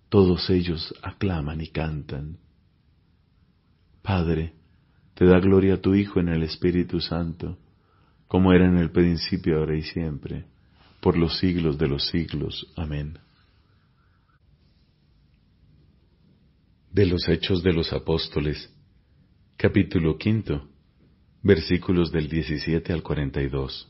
Todos 0.09 0.49
ellos 0.49 0.93
aclaman 1.01 1.59
y 1.59 1.67
cantan. 1.67 2.37
Padre, 4.01 4.53
te 5.13 5.25
da 5.25 5.39
gloria 5.39 5.75
a 5.75 5.81
tu 5.81 5.93
Hijo 5.93 6.19
en 6.19 6.29
el 6.29 6.43
Espíritu 6.43 6.99
Santo, 6.99 7.57
como 8.27 8.53
era 8.53 8.65
en 8.65 8.77
el 8.77 8.91
principio, 8.91 9.59
ahora 9.59 9.77
y 9.77 9.81
siempre, 9.81 10.45
por 11.03 11.17
los 11.17 11.37
siglos 11.37 11.77
de 11.77 11.89
los 11.89 12.07
siglos. 12.07 12.71
Amén. 12.77 13.19
De 16.91 17.05
los 17.05 17.27
Hechos 17.27 17.61
de 17.61 17.73
los 17.73 17.91
Apóstoles, 17.91 18.73
capítulo 19.57 20.17
quinto, 20.17 20.69
versículos 21.41 22.09
del 22.13 22.29
17 22.29 22.93
al 22.93 23.03
42. 23.03 23.89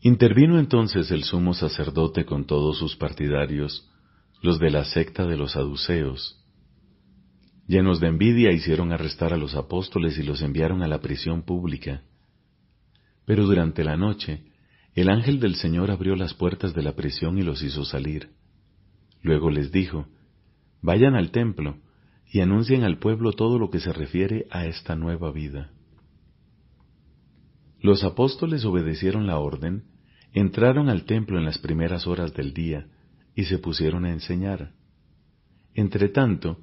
Intervino 0.00 0.58
entonces 0.58 1.10
el 1.10 1.24
sumo 1.24 1.52
sacerdote 1.52 2.24
con 2.24 2.46
todos 2.46 2.78
sus 2.78 2.96
partidarios, 2.96 3.90
los 4.40 4.58
de 4.58 4.70
la 4.70 4.84
secta 4.84 5.26
de 5.26 5.36
los 5.36 5.52
saduceos. 5.52 6.42
Llenos 7.66 8.00
de 8.00 8.06
envidia 8.06 8.52
hicieron 8.52 8.90
arrestar 8.90 9.34
a 9.34 9.36
los 9.36 9.54
apóstoles 9.54 10.16
y 10.16 10.22
los 10.22 10.40
enviaron 10.40 10.82
a 10.82 10.88
la 10.88 11.02
prisión 11.02 11.42
pública. 11.42 12.04
Pero 13.26 13.46
durante 13.46 13.84
la 13.84 13.96
noche, 13.96 14.44
el 14.94 15.08
ángel 15.08 15.40
del 15.40 15.56
Señor 15.56 15.90
abrió 15.90 16.16
las 16.16 16.34
puertas 16.34 16.74
de 16.74 16.82
la 16.82 16.94
prisión 16.94 17.38
y 17.38 17.42
los 17.42 17.62
hizo 17.62 17.84
salir. 17.84 18.30
Luego 19.22 19.50
les 19.50 19.72
dijo, 19.72 20.06
Vayan 20.82 21.14
al 21.14 21.30
templo 21.30 21.78
y 22.30 22.40
anuncien 22.40 22.84
al 22.84 22.98
pueblo 22.98 23.32
todo 23.32 23.58
lo 23.58 23.70
que 23.70 23.80
se 23.80 23.92
refiere 23.92 24.46
a 24.50 24.66
esta 24.66 24.96
nueva 24.96 25.32
vida. 25.32 25.70
Los 27.80 28.04
apóstoles 28.04 28.64
obedecieron 28.64 29.26
la 29.26 29.38
orden 29.38 29.84
Entraron 30.34 30.88
al 30.88 31.04
templo 31.04 31.38
en 31.38 31.44
las 31.44 31.58
primeras 31.58 32.08
horas 32.08 32.34
del 32.34 32.52
día 32.52 32.88
y 33.36 33.44
se 33.44 33.58
pusieron 33.58 34.04
a 34.04 34.10
enseñar. 34.10 34.72
Entretanto, 35.74 36.58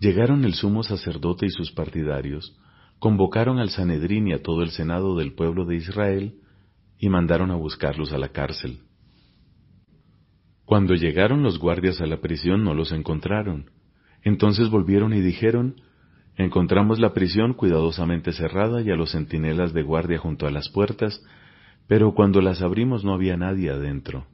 Llegaron 0.00 0.44
el 0.44 0.54
sumo 0.54 0.82
sacerdote 0.82 1.46
y 1.46 1.50
sus 1.50 1.70
partidarios, 1.70 2.58
convocaron 3.04 3.58
al 3.58 3.68
Sanedrín 3.68 4.28
y 4.28 4.32
a 4.32 4.42
todo 4.42 4.62
el 4.62 4.70
senado 4.70 5.14
del 5.14 5.34
pueblo 5.34 5.66
de 5.66 5.76
Israel, 5.76 6.36
y 6.98 7.10
mandaron 7.10 7.50
a 7.50 7.54
buscarlos 7.54 8.14
a 8.14 8.18
la 8.18 8.30
cárcel. 8.30 8.78
Cuando 10.64 10.94
llegaron 10.94 11.42
los 11.42 11.58
guardias 11.58 12.00
a 12.00 12.06
la 12.06 12.22
prisión 12.22 12.64
no 12.64 12.72
los 12.72 12.92
encontraron. 12.92 13.68
Entonces 14.22 14.70
volvieron 14.70 15.12
y 15.12 15.20
dijeron, 15.20 15.82
Encontramos 16.38 16.98
la 16.98 17.12
prisión 17.12 17.52
cuidadosamente 17.52 18.32
cerrada 18.32 18.80
y 18.80 18.90
a 18.90 18.96
los 18.96 19.12
centinelas 19.12 19.74
de 19.74 19.82
guardia 19.82 20.16
junto 20.16 20.46
a 20.46 20.50
las 20.50 20.70
puertas, 20.70 21.22
pero 21.86 22.14
cuando 22.14 22.40
las 22.40 22.62
abrimos 22.62 23.04
no 23.04 23.12
había 23.12 23.36
nadie 23.36 23.68
adentro. 23.68 24.28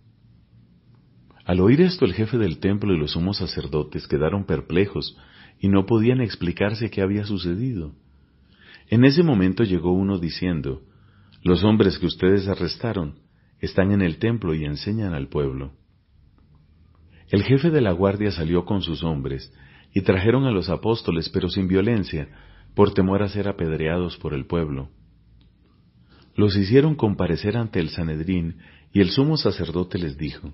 Al 1.45 1.59
oír 1.59 1.81
esto 1.81 2.05
el 2.05 2.15
jefe 2.15 2.39
del 2.39 2.61
templo 2.61 2.95
y 2.95 2.99
los 2.99 3.15
sumos 3.15 3.39
sacerdotes 3.39 4.07
quedaron 4.07 4.45
perplejos 4.45 5.19
y 5.59 5.67
no 5.67 5.87
podían 5.87 6.21
explicarse 6.21 6.89
qué 6.89 7.03
había 7.03 7.25
sucedido. 7.25 7.97
En 8.91 9.05
ese 9.05 9.23
momento 9.23 9.63
llegó 9.63 9.93
uno 9.93 10.19
diciendo, 10.19 10.83
Los 11.45 11.63
hombres 11.63 11.97
que 11.99 12.07
ustedes 12.07 12.49
arrestaron 12.49 13.21
están 13.61 13.93
en 13.93 14.03
el 14.03 14.19
templo 14.19 14.53
y 14.53 14.65
enseñan 14.65 15.15
al 15.15 15.29
pueblo. 15.29 15.73
El 17.29 17.45
jefe 17.45 17.71
de 17.71 17.81
la 17.81 17.93
guardia 17.93 18.33
salió 18.33 18.65
con 18.65 18.83
sus 18.83 19.05
hombres 19.05 19.53
y 19.95 20.01
trajeron 20.01 20.45
a 20.45 20.51
los 20.51 20.69
apóstoles, 20.69 21.29
pero 21.29 21.49
sin 21.49 21.69
violencia, 21.69 22.29
por 22.75 22.93
temor 22.93 23.23
a 23.23 23.29
ser 23.29 23.49
apedreados 23.49 24.17
por 24.17 24.35
el 24.35 24.47
pueblo. 24.47 24.91
Los 26.35 26.57
hicieron 26.57 26.97
comparecer 26.97 27.57
ante 27.57 27.79
el 27.79 27.91
Sanedrín 27.91 28.57
y 28.93 29.01
el 29.01 29.11
sumo 29.11 29.37
sacerdote 29.37 29.99
les 29.99 30.17
dijo, 30.17 30.53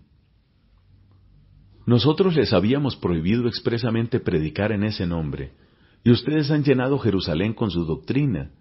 Nosotros 1.86 2.36
les 2.36 2.52
habíamos 2.52 2.96
prohibido 2.96 3.48
expresamente 3.48 4.20
predicar 4.20 4.72
en 4.72 4.84
ese 4.84 5.06
nombre, 5.06 5.52
y 6.06 6.12
ustedes 6.12 6.52
han 6.52 6.62
llenado 6.62 7.00
Jerusalén 7.00 7.52
con 7.52 7.72
su 7.72 7.84
doctrina. 7.84 8.52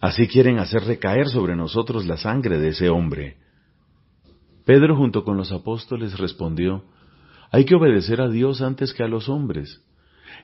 Así 0.00 0.26
quieren 0.26 0.58
hacer 0.58 0.82
recaer 0.82 1.28
sobre 1.28 1.54
nosotros 1.54 2.04
la 2.04 2.16
sangre 2.16 2.58
de 2.58 2.70
ese 2.70 2.88
hombre. 2.88 3.36
Pedro 4.66 4.96
junto 4.96 5.22
con 5.22 5.36
los 5.36 5.52
apóstoles 5.52 6.18
respondió, 6.18 6.82
Hay 7.52 7.64
que 7.64 7.76
obedecer 7.76 8.20
a 8.20 8.28
Dios 8.28 8.60
antes 8.60 8.92
que 8.92 9.04
a 9.04 9.06
los 9.06 9.28
hombres. 9.28 9.84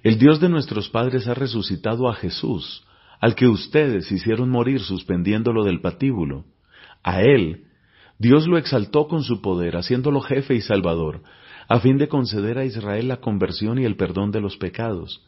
El 0.04 0.16
Dios 0.16 0.40
de 0.40 0.48
nuestros 0.48 0.88
padres 0.88 1.26
ha 1.26 1.34
resucitado 1.34 2.08
a 2.08 2.14
Jesús, 2.14 2.84
al 3.20 3.34
que 3.34 3.48
ustedes 3.48 4.12
hicieron 4.12 4.50
morir 4.50 4.82
suspendiéndolo 4.82 5.64
del 5.64 5.80
patíbulo. 5.80 6.44
A 7.02 7.22
él, 7.22 7.64
Dios 8.20 8.46
lo 8.46 8.56
exaltó 8.56 9.08
con 9.08 9.24
su 9.24 9.42
poder, 9.42 9.76
haciéndolo 9.76 10.20
jefe 10.20 10.54
y 10.54 10.60
salvador, 10.60 11.22
a 11.68 11.80
fin 11.80 11.98
de 11.98 12.06
conceder 12.06 12.56
a 12.58 12.64
Israel 12.64 13.08
la 13.08 13.16
conversión 13.16 13.80
y 13.80 13.84
el 13.84 13.96
perdón 13.96 14.30
de 14.30 14.40
los 14.40 14.56
pecados. 14.56 15.20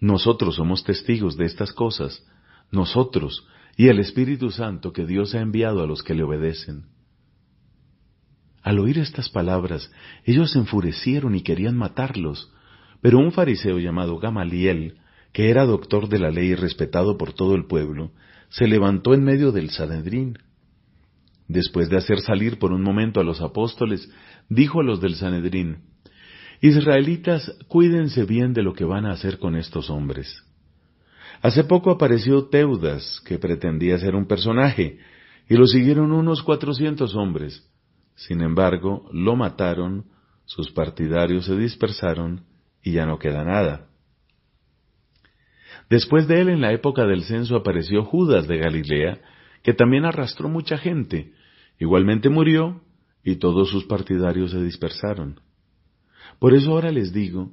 Nosotros 0.00 0.56
somos 0.56 0.84
testigos 0.84 1.36
de 1.36 1.46
estas 1.46 1.72
cosas, 1.72 2.24
nosotros 2.70 3.46
y 3.76 3.88
el 3.88 3.98
Espíritu 3.98 4.50
Santo 4.50 4.92
que 4.92 5.06
Dios 5.06 5.34
ha 5.34 5.40
enviado 5.40 5.82
a 5.82 5.86
los 5.86 6.02
que 6.02 6.14
le 6.14 6.22
obedecen. 6.22 6.86
Al 8.62 8.78
oír 8.78 8.98
estas 8.98 9.28
palabras, 9.28 9.92
ellos 10.24 10.50
se 10.50 10.58
enfurecieron 10.58 11.34
y 11.34 11.42
querían 11.42 11.76
matarlos, 11.76 12.52
pero 13.00 13.18
un 13.18 13.30
fariseo 13.30 13.78
llamado 13.78 14.18
Gamaliel, 14.18 14.98
que 15.32 15.50
era 15.50 15.66
doctor 15.66 16.08
de 16.08 16.18
la 16.18 16.30
ley 16.30 16.48
y 16.48 16.54
respetado 16.54 17.16
por 17.16 17.32
todo 17.32 17.54
el 17.54 17.66
pueblo, 17.66 18.10
se 18.48 18.66
levantó 18.66 19.14
en 19.14 19.22
medio 19.22 19.52
del 19.52 19.70
Sanedrín. 19.70 20.38
Después 21.46 21.88
de 21.90 21.98
hacer 21.98 22.20
salir 22.20 22.58
por 22.58 22.72
un 22.72 22.82
momento 22.82 23.20
a 23.20 23.24
los 23.24 23.40
apóstoles, 23.40 24.10
dijo 24.48 24.80
a 24.80 24.84
los 24.84 25.00
del 25.00 25.14
Sanedrín, 25.14 25.82
Israelitas, 26.60 27.56
cuídense 27.68 28.24
bien 28.24 28.52
de 28.52 28.62
lo 28.62 28.72
que 28.72 28.84
van 28.84 29.06
a 29.06 29.12
hacer 29.12 29.38
con 29.38 29.56
estos 29.56 29.90
hombres. 29.90 30.42
Hace 31.42 31.64
poco 31.64 31.90
apareció 31.90 32.46
Teudas, 32.46 33.20
que 33.26 33.38
pretendía 33.38 33.98
ser 33.98 34.14
un 34.14 34.26
personaje, 34.26 34.98
y 35.48 35.56
lo 35.56 35.66
siguieron 35.66 36.12
unos 36.12 36.42
cuatrocientos 36.42 37.14
hombres. 37.14 37.68
Sin 38.14 38.40
embargo, 38.40 39.08
lo 39.12 39.36
mataron, 39.36 40.06
sus 40.46 40.70
partidarios 40.70 41.44
se 41.44 41.56
dispersaron, 41.56 42.44
y 42.82 42.92
ya 42.92 43.04
no 43.04 43.18
queda 43.18 43.44
nada. 43.44 43.88
Después 45.90 46.26
de 46.26 46.40
él, 46.40 46.48
en 46.48 46.62
la 46.62 46.72
época 46.72 47.04
del 47.04 47.22
censo, 47.24 47.56
apareció 47.56 48.04
Judas 48.04 48.48
de 48.48 48.58
Galilea, 48.58 49.20
que 49.62 49.74
también 49.74 50.04
arrastró 50.04 50.48
mucha 50.48 50.78
gente. 50.78 51.32
Igualmente 51.78 52.28
murió, 52.28 52.82
y 53.22 53.36
todos 53.36 53.68
sus 53.70 53.84
partidarios 53.84 54.52
se 54.52 54.62
dispersaron. 54.62 55.40
Por 56.38 56.54
eso 56.54 56.72
ahora 56.72 56.90
les 56.90 57.12
digo, 57.12 57.52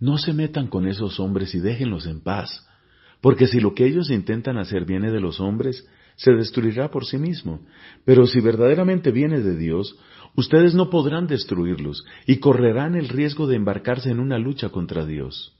no 0.00 0.18
se 0.18 0.32
metan 0.32 0.68
con 0.68 0.86
esos 0.86 1.20
hombres 1.20 1.54
y 1.54 1.60
déjenlos 1.60 2.06
en 2.06 2.20
paz, 2.20 2.66
porque 3.20 3.46
si 3.46 3.60
lo 3.60 3.74
que 3.74 3.86
ellos 3.86 4.10
intentan 4.10 4.58
hacer 4.58 4.84
viene 4.84 5.10
de 5.10 5.20
los 5.20 5.40
hombres, 5.40 5.88
se 6.16 6.32
destruirá 6.32 6.90
por 6.90 7.06
sí 7.06 7.18
mismo. 7.18 7.60
Pero 8.04 8.26
si 8.26 8.40
verdaderamente 8.40 9.10
viene 9.10 9.40
de 9.40 9.56
Dios, 9.56 9.96
ustedes 10.36 10.74
no 10.74 10.90
podrán 10.90 11.26
destruirlos 11.26 12.04
y 12.26 12.38
correrán 12.38 12.94
el 12.94 13.08
riesgo 13.08 13.46
de 13.46 13.56
embarcarse 13.56 14.10
en 14.10 14.20
una 14.20 14.38
lucha 14.38 14.68
contra 14.68 15.06
Dios. 15.06 15.56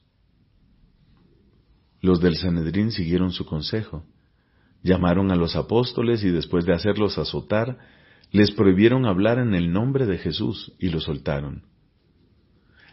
Los 2.01 2.21
del 2.21 2.37
Sanedrín 2.37 2.91
siguieron 2.91 3.33
su 3.33 3.47
consejo. 3.47 4.05
Llamaron 4.83 5.33
a 5.33 5.37
los 5.37 5.57
apóstoles 5.57 6.23
y 6.23 6.31
después 6.31 6.67
de 6.67 6.75
hacerlos 6.75 7.17
azotar, 7.17 7.79
les 8.31 8.51
prohibieron 8.51 9.07
hablar 9.07 9.39
en 9.39 9.55
el 9.55 9.73
nombre 9.73 10.05
de 10.05 10.19
Jesús 10.19 10.75
y 10.79 10.91
los 10.91 11.05
soltaron. 11.05 11.63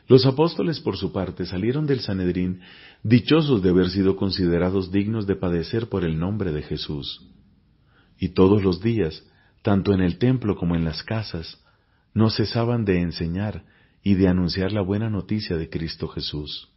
Los 0.08 0.26
apóstoles, 0.26 0.80
por 0.80 0.98
su 0.98 1.12
parte, 1.12 1.46
salieron 1.46 1.86
del 1.86 2.02
Sanedrín 2.02 2.62
dichosos 3.04 3.62
de 3.62 3.70
haber 3.70 3.90
sido 3.90 4.16
considerados 4.16 4.92
dignos 4.92 5.28
de 5.28 5.36
padecer 5.36 5.88
por 5.90 6.04
el 6.04 6.20
nombre 6.20 6.52
de 6.52 6.62
Jesús. 6.64 7.28
Y 8.20 8.30
todos 8.30 8.64
los 8.64 8.82
días, 8.82 9.24
tanto 9.62 9.94
en 9.94 10.02
el 10.02 10.18
templo 10.18 10.56
como 10.56 10.76
en 10.76 10.84
las 10.84 11.04
casas, 11.04 11.64
no 12.14 12.30
cesaban 12.30 12.86
de 12.86 13.00
enseñar 13.00 13.64
y 14.04 14.16
de 14.16 14.28
anunciar 14.28 14.72
la 14.72 14.82
buena 14.82 15.10
noticia 15.10 15.58
de 15.58 15.70
Cristo 15.70 16.08
Jesús. 16.08 16.70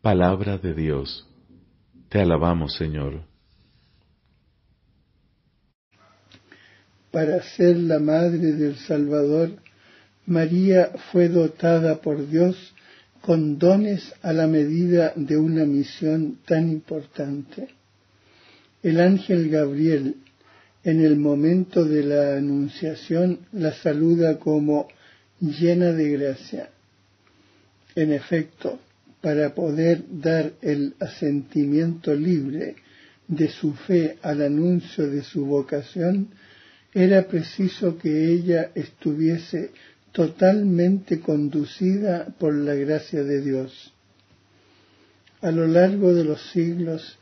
Palabra 0.00 0.58
de 0.58 0.74
Dios. 0.74 1.28
Te 2.08 2.20
alabamos, 2.20 2.74
Señor. 2.74 3.24
Para 7.12 7.42
ser 7.42 7.76
la 7.76 7.98
madre 7.98 8.52
del 8.52 8.76
Salvador, 8.76 9.60
María 10.26 10.92
fue 11.10 11.28
dotada 11.28 12.00
por 12.00 12.28
Dios 12.28 12.74
con 13.20 13.58
dones 13.58 14.12
a 14.22 14.32
la 14.32 14.46
medida 14.46 15.12
de 15.16 15.36
una 15.36 15.64
misión 15.64 16.38
tan 16.44 16.68
importante. 16.68 17.68
El 18.82 19.00
ángel 19.00 19.48
Gabriel, 19.48 20.16
en 20.84 21.00
el 21.04 21.16
momento 21.16 21.84
de 21.84 22.02
la 22.02 22.36
anunciación, 22.36 23.40
la 23.52 23.72
saluda 23.72 24.38
como 24.38 24.88
llena 25.40 25.92
de 25.92 26.10
gracia. 26.10 26.70
En 27.94 28.12
efecto, 28.12 28.80
para 29.20 29.54
poder 29.54 30.02
dar 30.10 30.52
el 30.62 30.94
asentimiento 30.98 32.12
libre 32.14 32.74
de 33.28 33.48
su 33.48 33.72
fe 33.74 34.18
al 34.22 34.42
anuncio 34.42 35.08
de 35.08 35.22
su 35.22 35.46
vocación, 35.46 36.28
era 36.92 37.26
preciso 37.26 37.96
que 37.96 38.32
ella 38.32 38.70
estuviese 38.74 39.70
totalmente 40.12 41.20
conducida 41.20 42.26
por 42.38 42.54
la 42.54 42.74
gracia 42.74 43.24
de 43.24 43.40
Dios. 43.40 43.92
A 45.40 45.50
lo 45.50 45.66
largo 45.66 46.14
de 46.14 46.24
los 46.24 46.40
siglos, 46.52 47.18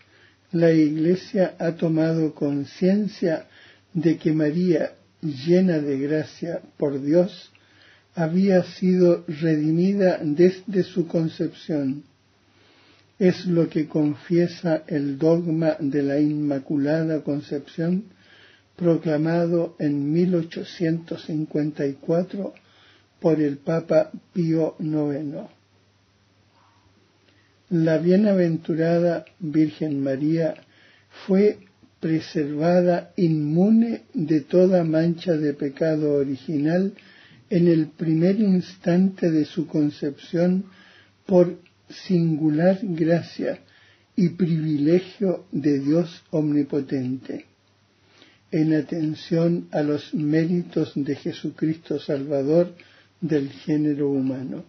la 0.53 0.70
Iglesia 0.72 1.55
ha 1.59 1.76
tomado 1.76 2.35
conciencia 2.35 3.46
de 3.94 4.18
que 4.18 4.33
María, 4.33 4.92
llena 5.22 5.79
de 5.79 5.98
gracia 5.98 6.61
por 6.76 7.00
Dios, 7.00 7.50
había 8.14 8.62
sido 8.64 9.24
redimida 9.29 10.18
desde 10.22 10.83
su 10.83 11.07
concepción. 11.07 12.03
Es 13.18 13.46
lo 13.46 13.68
que 13.68 13.87
confiesa 13.87 14.83
el 14.88 15.18
dogma 15.18 15.76
de 15.79 16.03
la 16.03 16.18
Inmaculada 16.18 17.22
Concepción 17.22 18.05
proclamado 18.76 19.76
en 19.79 20.12
1854 20.12 22.55
por 23.21 23.41
el 23.41 23.59
Papa 23.59 24.11
Pío 24.33 24.77
IX. 24.81 25.49
La 27.71 27.99
bienaventurada 27.99 29.25
Virgen 29.39 30.03
María 30.03 30.55
fue 31.27 31.59
preservada 32.01 33.13
inmune 33.17 34.03
de 34.15 34.41
toda 34.41 34.83
mancha 34.85 35.37
de 35.37 35.53
pecado 35.55 36.15
original 36.15 36.95
en 37.51 37.69
el 37.69 37.89
primer 37.89 38.41
instante 38.41 39.31
de 39.31 39.45
su 39.45 39.67
concepción 39.67 40.65
por 41.27 41.59
singular 41.89 42.79
gracia 42.83 43.61
y 44.17 44.31
privilegio 44.31 45.47
de 45.53 45.81
Dios 45.81 46.23
omnipotente, 46.31 47.47
en 48.51 48.75
atención 48.75 49.69
a 49.73 49.83
los 49.83 50.15
méritos 50.15 50.93
de 50.95 51.15
Jesucristo 51.17 51.99
Salvador 51.99 52.75
del 53.21 53.51
género 53.51 54.11
humano. 54.11 54.65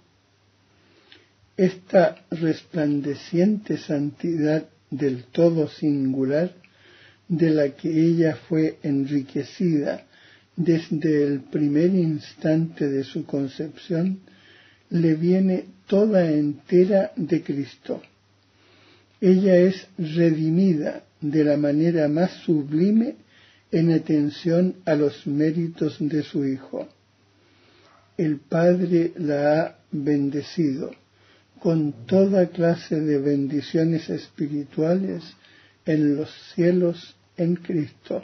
Esta 1.58 2.26
resplandeciente 2.32 3.78
santidad 3.78 4.68
del 4.90 5.24
todo 5.26 5.68
singular 5.68 6.54
de 7.28 7.50
la 7.50 7.70
que 7.70 7.90
ella 7.90 8.36
fue 8.36 8.78
enriquecida 8.84 10.06
desde 10.56 11.24
el 11.24 11.40
primer 11.42 11.96
instante 11.96 12.90
de 12.90 13.04
su 13.04 13.26
concepción, 13.26 14.20
le 14.90 15.16
viene 15.16 15.66
toda 15.88 16.30
entera 16.30 17.14
de 17.16 17.42
Cristo. 17.42 18.02
Ella 19.22 19.56
es 19.56 19.88
redimida 19.98 21.04
de 21.22 21.44
la 21.44 21.56
manera 21.56 22.08
más 22.08 22.32
sublime 22.44 23.16
en 23.72 23.92
atención 23.92 24.76
a 24.86 24.96
los 24.96 25.26
méritos 25.26 25.98
de 26.00 26.24
su 26.24 26.46
Hijo. 26.46 26.90
El 28.21 28.38
Padre 28.38 29.13
la 29.15 29.62
ha 29.62 29.75
bendecido 29.91 30.91
con 31.60 32.05
toda 32.05 32.49
clase 32.49 32.99
de 33.01 33.17
bendiciones 33.17 34.12
espirituales 34.12 35.23
en 35.88 36.17
los 36.17 36.29
cielos 36.53 37.15
en 37.36 37.55
Cristo, 37.55 38.23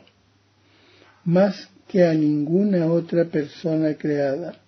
más 1.26 1.68
que 1.88 2.04
a 2.04 2.14
ninguna 2.14 2.86
otra 2.86 3.26
persona 3.26 3.96
creada. 3.96 4.60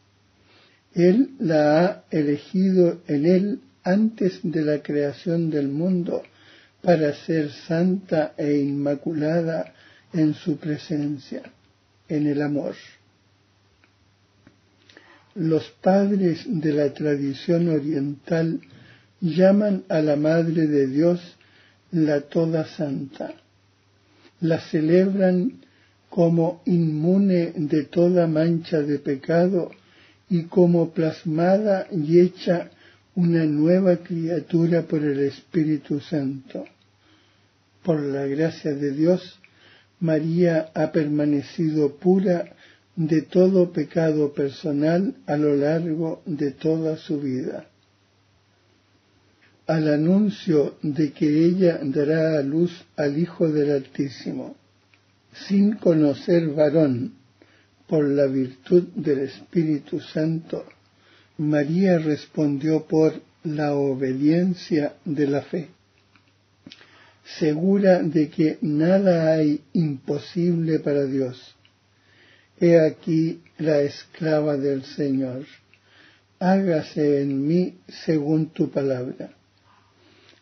Él 0.95 1.35
la 1.37 1.61
ha 1.79 2.03
elegido 2.09 3.01
en 3.05 3.27
Él 3.27 3.59
antes 3.83 4.39
de 4.41 4.63
la 4.63 4.81
creación 4.81 5.51
del 5.51 5.67
mundo 5.67 6.23
para 6.81 7.13
ser 7.13 7.51
santa 7.51 8.33
e 8.35 8.57
inmaculada 8.57 9.75
en 10.11 10.33
su 10.33 10.57
presencia, 10.57 11.43
en 12.07 12.25
el 12.25 12.41
amor. 12.41 12.73
Los 15.35 15.69
padres 15.81 16.43
de 16.47 16.73
la 16.73 16.93
tradición 16.93 17.69
oriental 17.69 18.59
llaman 19.21 19.83
a 19.89 20.01
la 20.01 20.15
Madre 20.15 20.67
de 20.67 20.87
Dios 20.87 21.19
la 21.91 22.21
Toda 22.21 22.65
Santa. 22.65 23.33
La 24.41 24.59
celebran 24.59 25.59
como 26.09 26.61
inmune 26.65 27.53
de 27.55 27.83
toda 27.83 28.27
mancha 28.27 28.81
de 28.81 28.99
pecado 28.99 29.71
y 30.29 30.43
como 30.43 30.91
plasmada 30.91 31.87
y 31.91 32.19
hecha 32.19 32.71
una 33.15 33.45
nueva 33.45 33.97
criatura 33.97 34.83
por 34.83 35.03
el 35.03 35.19
Espíritu 35.19 35.99
Santo. 35.99 36.65
Por 37.83 38.01
la 38.01 38.25
gracia 38.25 38.73
de 38.73 38.91
Dios, 38.91 39.39
María 39.99 40.71
ha 40.73 40.91
permanecido 40.91 41.95
pura 41.95 42.55
de 42.99 43.21
todo 43.21 43.71
pecado 43.71 44.33
personal 44.33 45.15
a 45.25 45.37
lo 45.37 45.55
largo 45.55 46.21
de 46.25 46.51
toda 46.51 46.97
su 46.97 47.21
vida. 47.21 47.65
Al 49.67 49.87
anuncio 49.87 50.75
de 50.81 51.13
que 51.13 51.45
ella 51.45 51.79
dará 51.81 52.37
a 52.37 52.41
luz 52.41 52.73
al 52.97 53.17
Hijo 53.17 53.47
del 53.47 53.71
Altísimo, 53.71 54.57
sin 55.47 55.77
conocer 55.77 56.49
varón, 56.49 57.13
por 57.87 58.05
la 58.05 58.25
virtud 58.25 58.83
del 58.95 59.19
Espíritu 59.19 60.01
Santo, 60.01 60.65
María 61.37 61.99
respondió 61.99 62.85
por 62.85 63.13
la 63.45 63.75
obediencia 63.75 64.95
de 65.05 65.25
la 65.25 65.41
fe, 65.43 65.69
segura 67.39 68.03
de 68.03 68.29
que 68.29 68.57
nada 68.61 69.35
hay 69.35 69.61
imposible 69.71 70.79
para 70.79 71.05
Dios. 71.05 71.55
He 72.59 72.77
aquí 72.77 73.41
la 73.57 73.81
esclava 73.81 74.57
del 74.57 74.83
Señor, 74.83 75.45
hágase 76.39 77.21
en 77.21 77.47
mí 77.47 77.77
según 77.87 78.49
tu 78.49 78.69
palabra. 78.69 79.31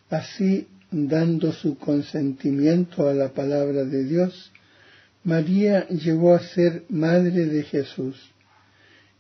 Así, 0.10 0.68
dando 0.92 1.52
su 1.52 1.78
consentimiento 1.78 3.08
a 3.08 3.14
la 3.14 3.30
palabra 3.34 3.84
de 3.84 4.04
Dios, 4.04 4.52
María 5.24 5.88
llegó 5.90 6.34
a 6.34 6.40
ser 6.40 6.86
madre 6.90 7.46
de 7.46 7.64
Jesús 7.64 8.32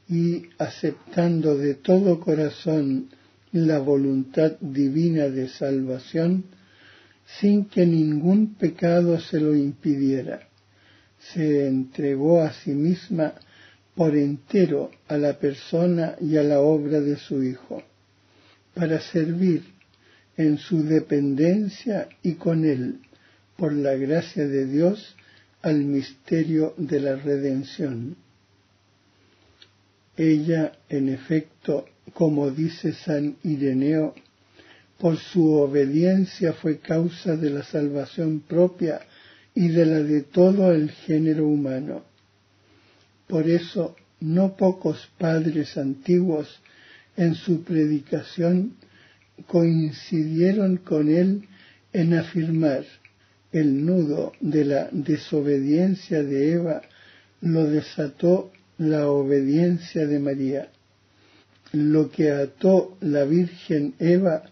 y 0.09 0.43
aceptando 0.57 1.57
de 1.57 1.75
todo 1.75 2.19
corazón 2.19 3.09
la 3.51 3.79
voluntad 3.79 4.53
divina 4.59 5.27
de 5.27 5.49
salvación, 5.49 6.45
sin 7.39 7.65
que 7.65 7.85
ningún 7.85 8.55
pecado 8.55 9.19
se 9.19 9.39
lo 9.39 9.55
impidiera, 9.55 10.46
se 11.33 11.67
entregó 11.67 12.41
a 12.41 12.53
sí 12.53 12.71
misma 12.71 13.33
por 13.95 14.15
entero 14.15 14.91
a 15.07 15.17
la 15.17 15.39
persona 15.39 16.15
y 16.21 16.37
a 16.37 16.43
la 16.43 16.59
obra 16.59 17.01
de 17.01 17.17
su 17.17 17.43
Hijo, 17.43 17.83
para 18.73 18.99
servir 19.01 19.63
en 20.37 20.57
su 20.59 20.83
dependencia 20.83 22.07
y 22.21 22.33
con 22.33 22.63
él, 22.63 22.99
por 23.57 23.73
la 23.73 23.95
gracia 23.95 24.47
de 24.47 24.65
Dios, 24.67 25.15
al 25.63 25.83
misterio 25.83 26.75
de 26.77 26.99
la 26.99 27.15
redención. 27.15 28.15
Ella, 30.15 30.73
en 30.89 31.09
efecto, 31.09 31.85
como 32.13 32.51
dice 32.51 32.93
San 32.93 33.35
Ireneo, 33.43 34.13
por 34.99 35.17
su 35.17 35.53
obediencia 35.53 36.53
fue 36.53 36.79
causa 36.79 37.35
de 37.35 37.49
la 37.49 37.63
salvación 37.63 38.39
propia 38.39 39.01
y 39.57 39.69
de 39.69 39.87
la 39.87 40.03
de 40.03 40.21
todo 40.21 40.71
el 40.71 40.91
género 40.91 41.47
humano. 41.47 42.03
Por 43.25 43.49
eso, 43.49 43.95
no 44.19 44.55
pocos 44.55 45.09
padres 45.17 45.77
antiguos 45.77 46.61
en 47.15 47.33
su 47.33 47.63
predicación 47.63 48.75
coincidieron 49.47 50.77
con 50.77 51.09
él 51.09 51.47
en 51.91 52.13
afirmar 52.13 52.85
el 53.51 53.83
nudo 53.83 54.33
de 54.41 54.63
la 54.63 54.89
desobediencia 54.91 56.21
de 56.21 56.51
Eva 56.51 56.83
lo 57.41 57.65
desató 57.65 58.51
la 58.77 59.09
obediencia 59.09 60.05
de 60.05 60.19
María. 60.19 60.69
Lo 61.71 62.11
que 62.11 62.29
ató 62.29 62.95
la 63.01 63.23
Virgen 63.23 63.95
Eva 63.97 64.43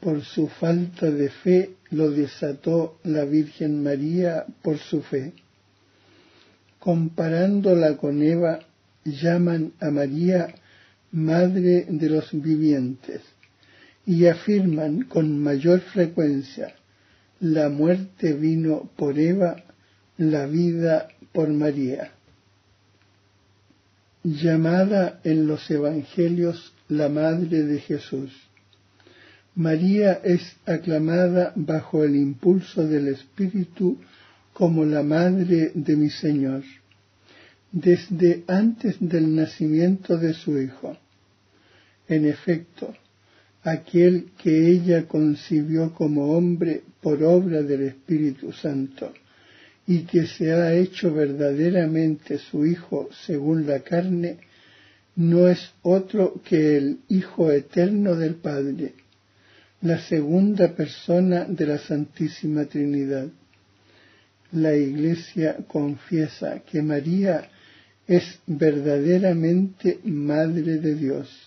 por 0.00 0.22
su 0.22 0.48
falta 0.48 1.10
de 1.10 1.30
fe 1.30 1.70
lo 1.90 2.10
desató 2.10 2.98
la 3.04 3.24
Virgen 3.24 3.82
María 3.82 4.44
por 4.62 4.78
su 4.78 5.02
fe. 5.02 5.32
Comparándola 6.78 7.96
con 7.96 8.22
Eva, 8.22 8.60
llaman 9.04 9.72
a 9.80 9.90
María 9.90 10.54
Madre 11.12 11.86
de 11.88 12.10
los 12.10 12.30
vivientes 12.32 13.22
y 14.04 14.26
afirman 14.26 15.02
con 15.02 15.38
mayor 15.38 15.80
frecuencia 15.80 16.74
la 17.40 17.68
muerte 17.68 18.32
vino 18.32 18.90
por 18.96 19.18
Eva, 19.18 19.56
la 20.16 20.46
vida 20.46 21.08
por 21.32 21.48
María. 21.48 22.12
Llamada 24.22 25.20
en 25.24 25.46
los 25.46 25.70
Evangelios 25.70 26.72
la 26.88 27.08
Madre 27.08 27.62
de 27.62 27.80
Jesús. 27.80 28.32
María 29.56 30.20
es 30.22 30.54
aclamada 30.66 31.54
bajo 31.56 32.04
el 32.04 32.14
impulso 32.14 32.86
del 32.86 33.08
Espíritu 33.08 33.96
como 34.52 34.84
la 34.84 35.02
Madre 35.02 35.72
de 35.74 35.96
mi 35.96 36.10
Señor, 36.10 36.62
desde 37.72 38.44
antes 38.48 38.96
del 39.00 39.34
nacimiento 39.34 40.18
de 40.18 40.34
su 40.34 40.58
Hijo. 40.58 40.98
En 42.06 42.26
efecto, 42.26 42.94
aquel 43.62 44.26
que 44.36 44.68
ella 44.68 45.08
concibió 45.08 45.94
como 45.94 46.36
hombre 46.36 46.82
por 47.00 47.22
obra 47.22 47.62
del 47.62 47.84
Espíritu 47.84 48.52
Santo 48.52 49.14
y 49.86 50.00
que 50.00 50.26
se 50.26 50.52
ha 50.52 50.74
hecho 50.74 51.14
verdaderamente 51.14 52.36
su 52.36 52.66
Hijo 52.66 53.08
según 53.24 53.66
la 53.66 53.80
carne, 53.80 54.36
no 55.14 55.48
es 55.48 55.72
otro 55.80 56.42
que 56.44 56.76
el 56.76 56.98
Hijo 57.08 57.50
eterno 57.50 58.16
del 58.16 58.34
Padre, 58.34 58.92
la 59.82 59.98
segunda 59.98 60.74
persona 60.74 61.44
de 61.44 61.66
la 61.66 61.78
Santísima 61.78 62.64
Trinidad. 62.64 63.26
La 64.52 64.74
Iglesia 64.74 65.56
confiesa 65.66 66.60
que 66.60 66.82
María 66.82 67.48
es 68.06 68.38
verdaderamente 68.46 69.98
Madre 70.04 70.78
de 70.78 70.94
Dios 70.94 71.45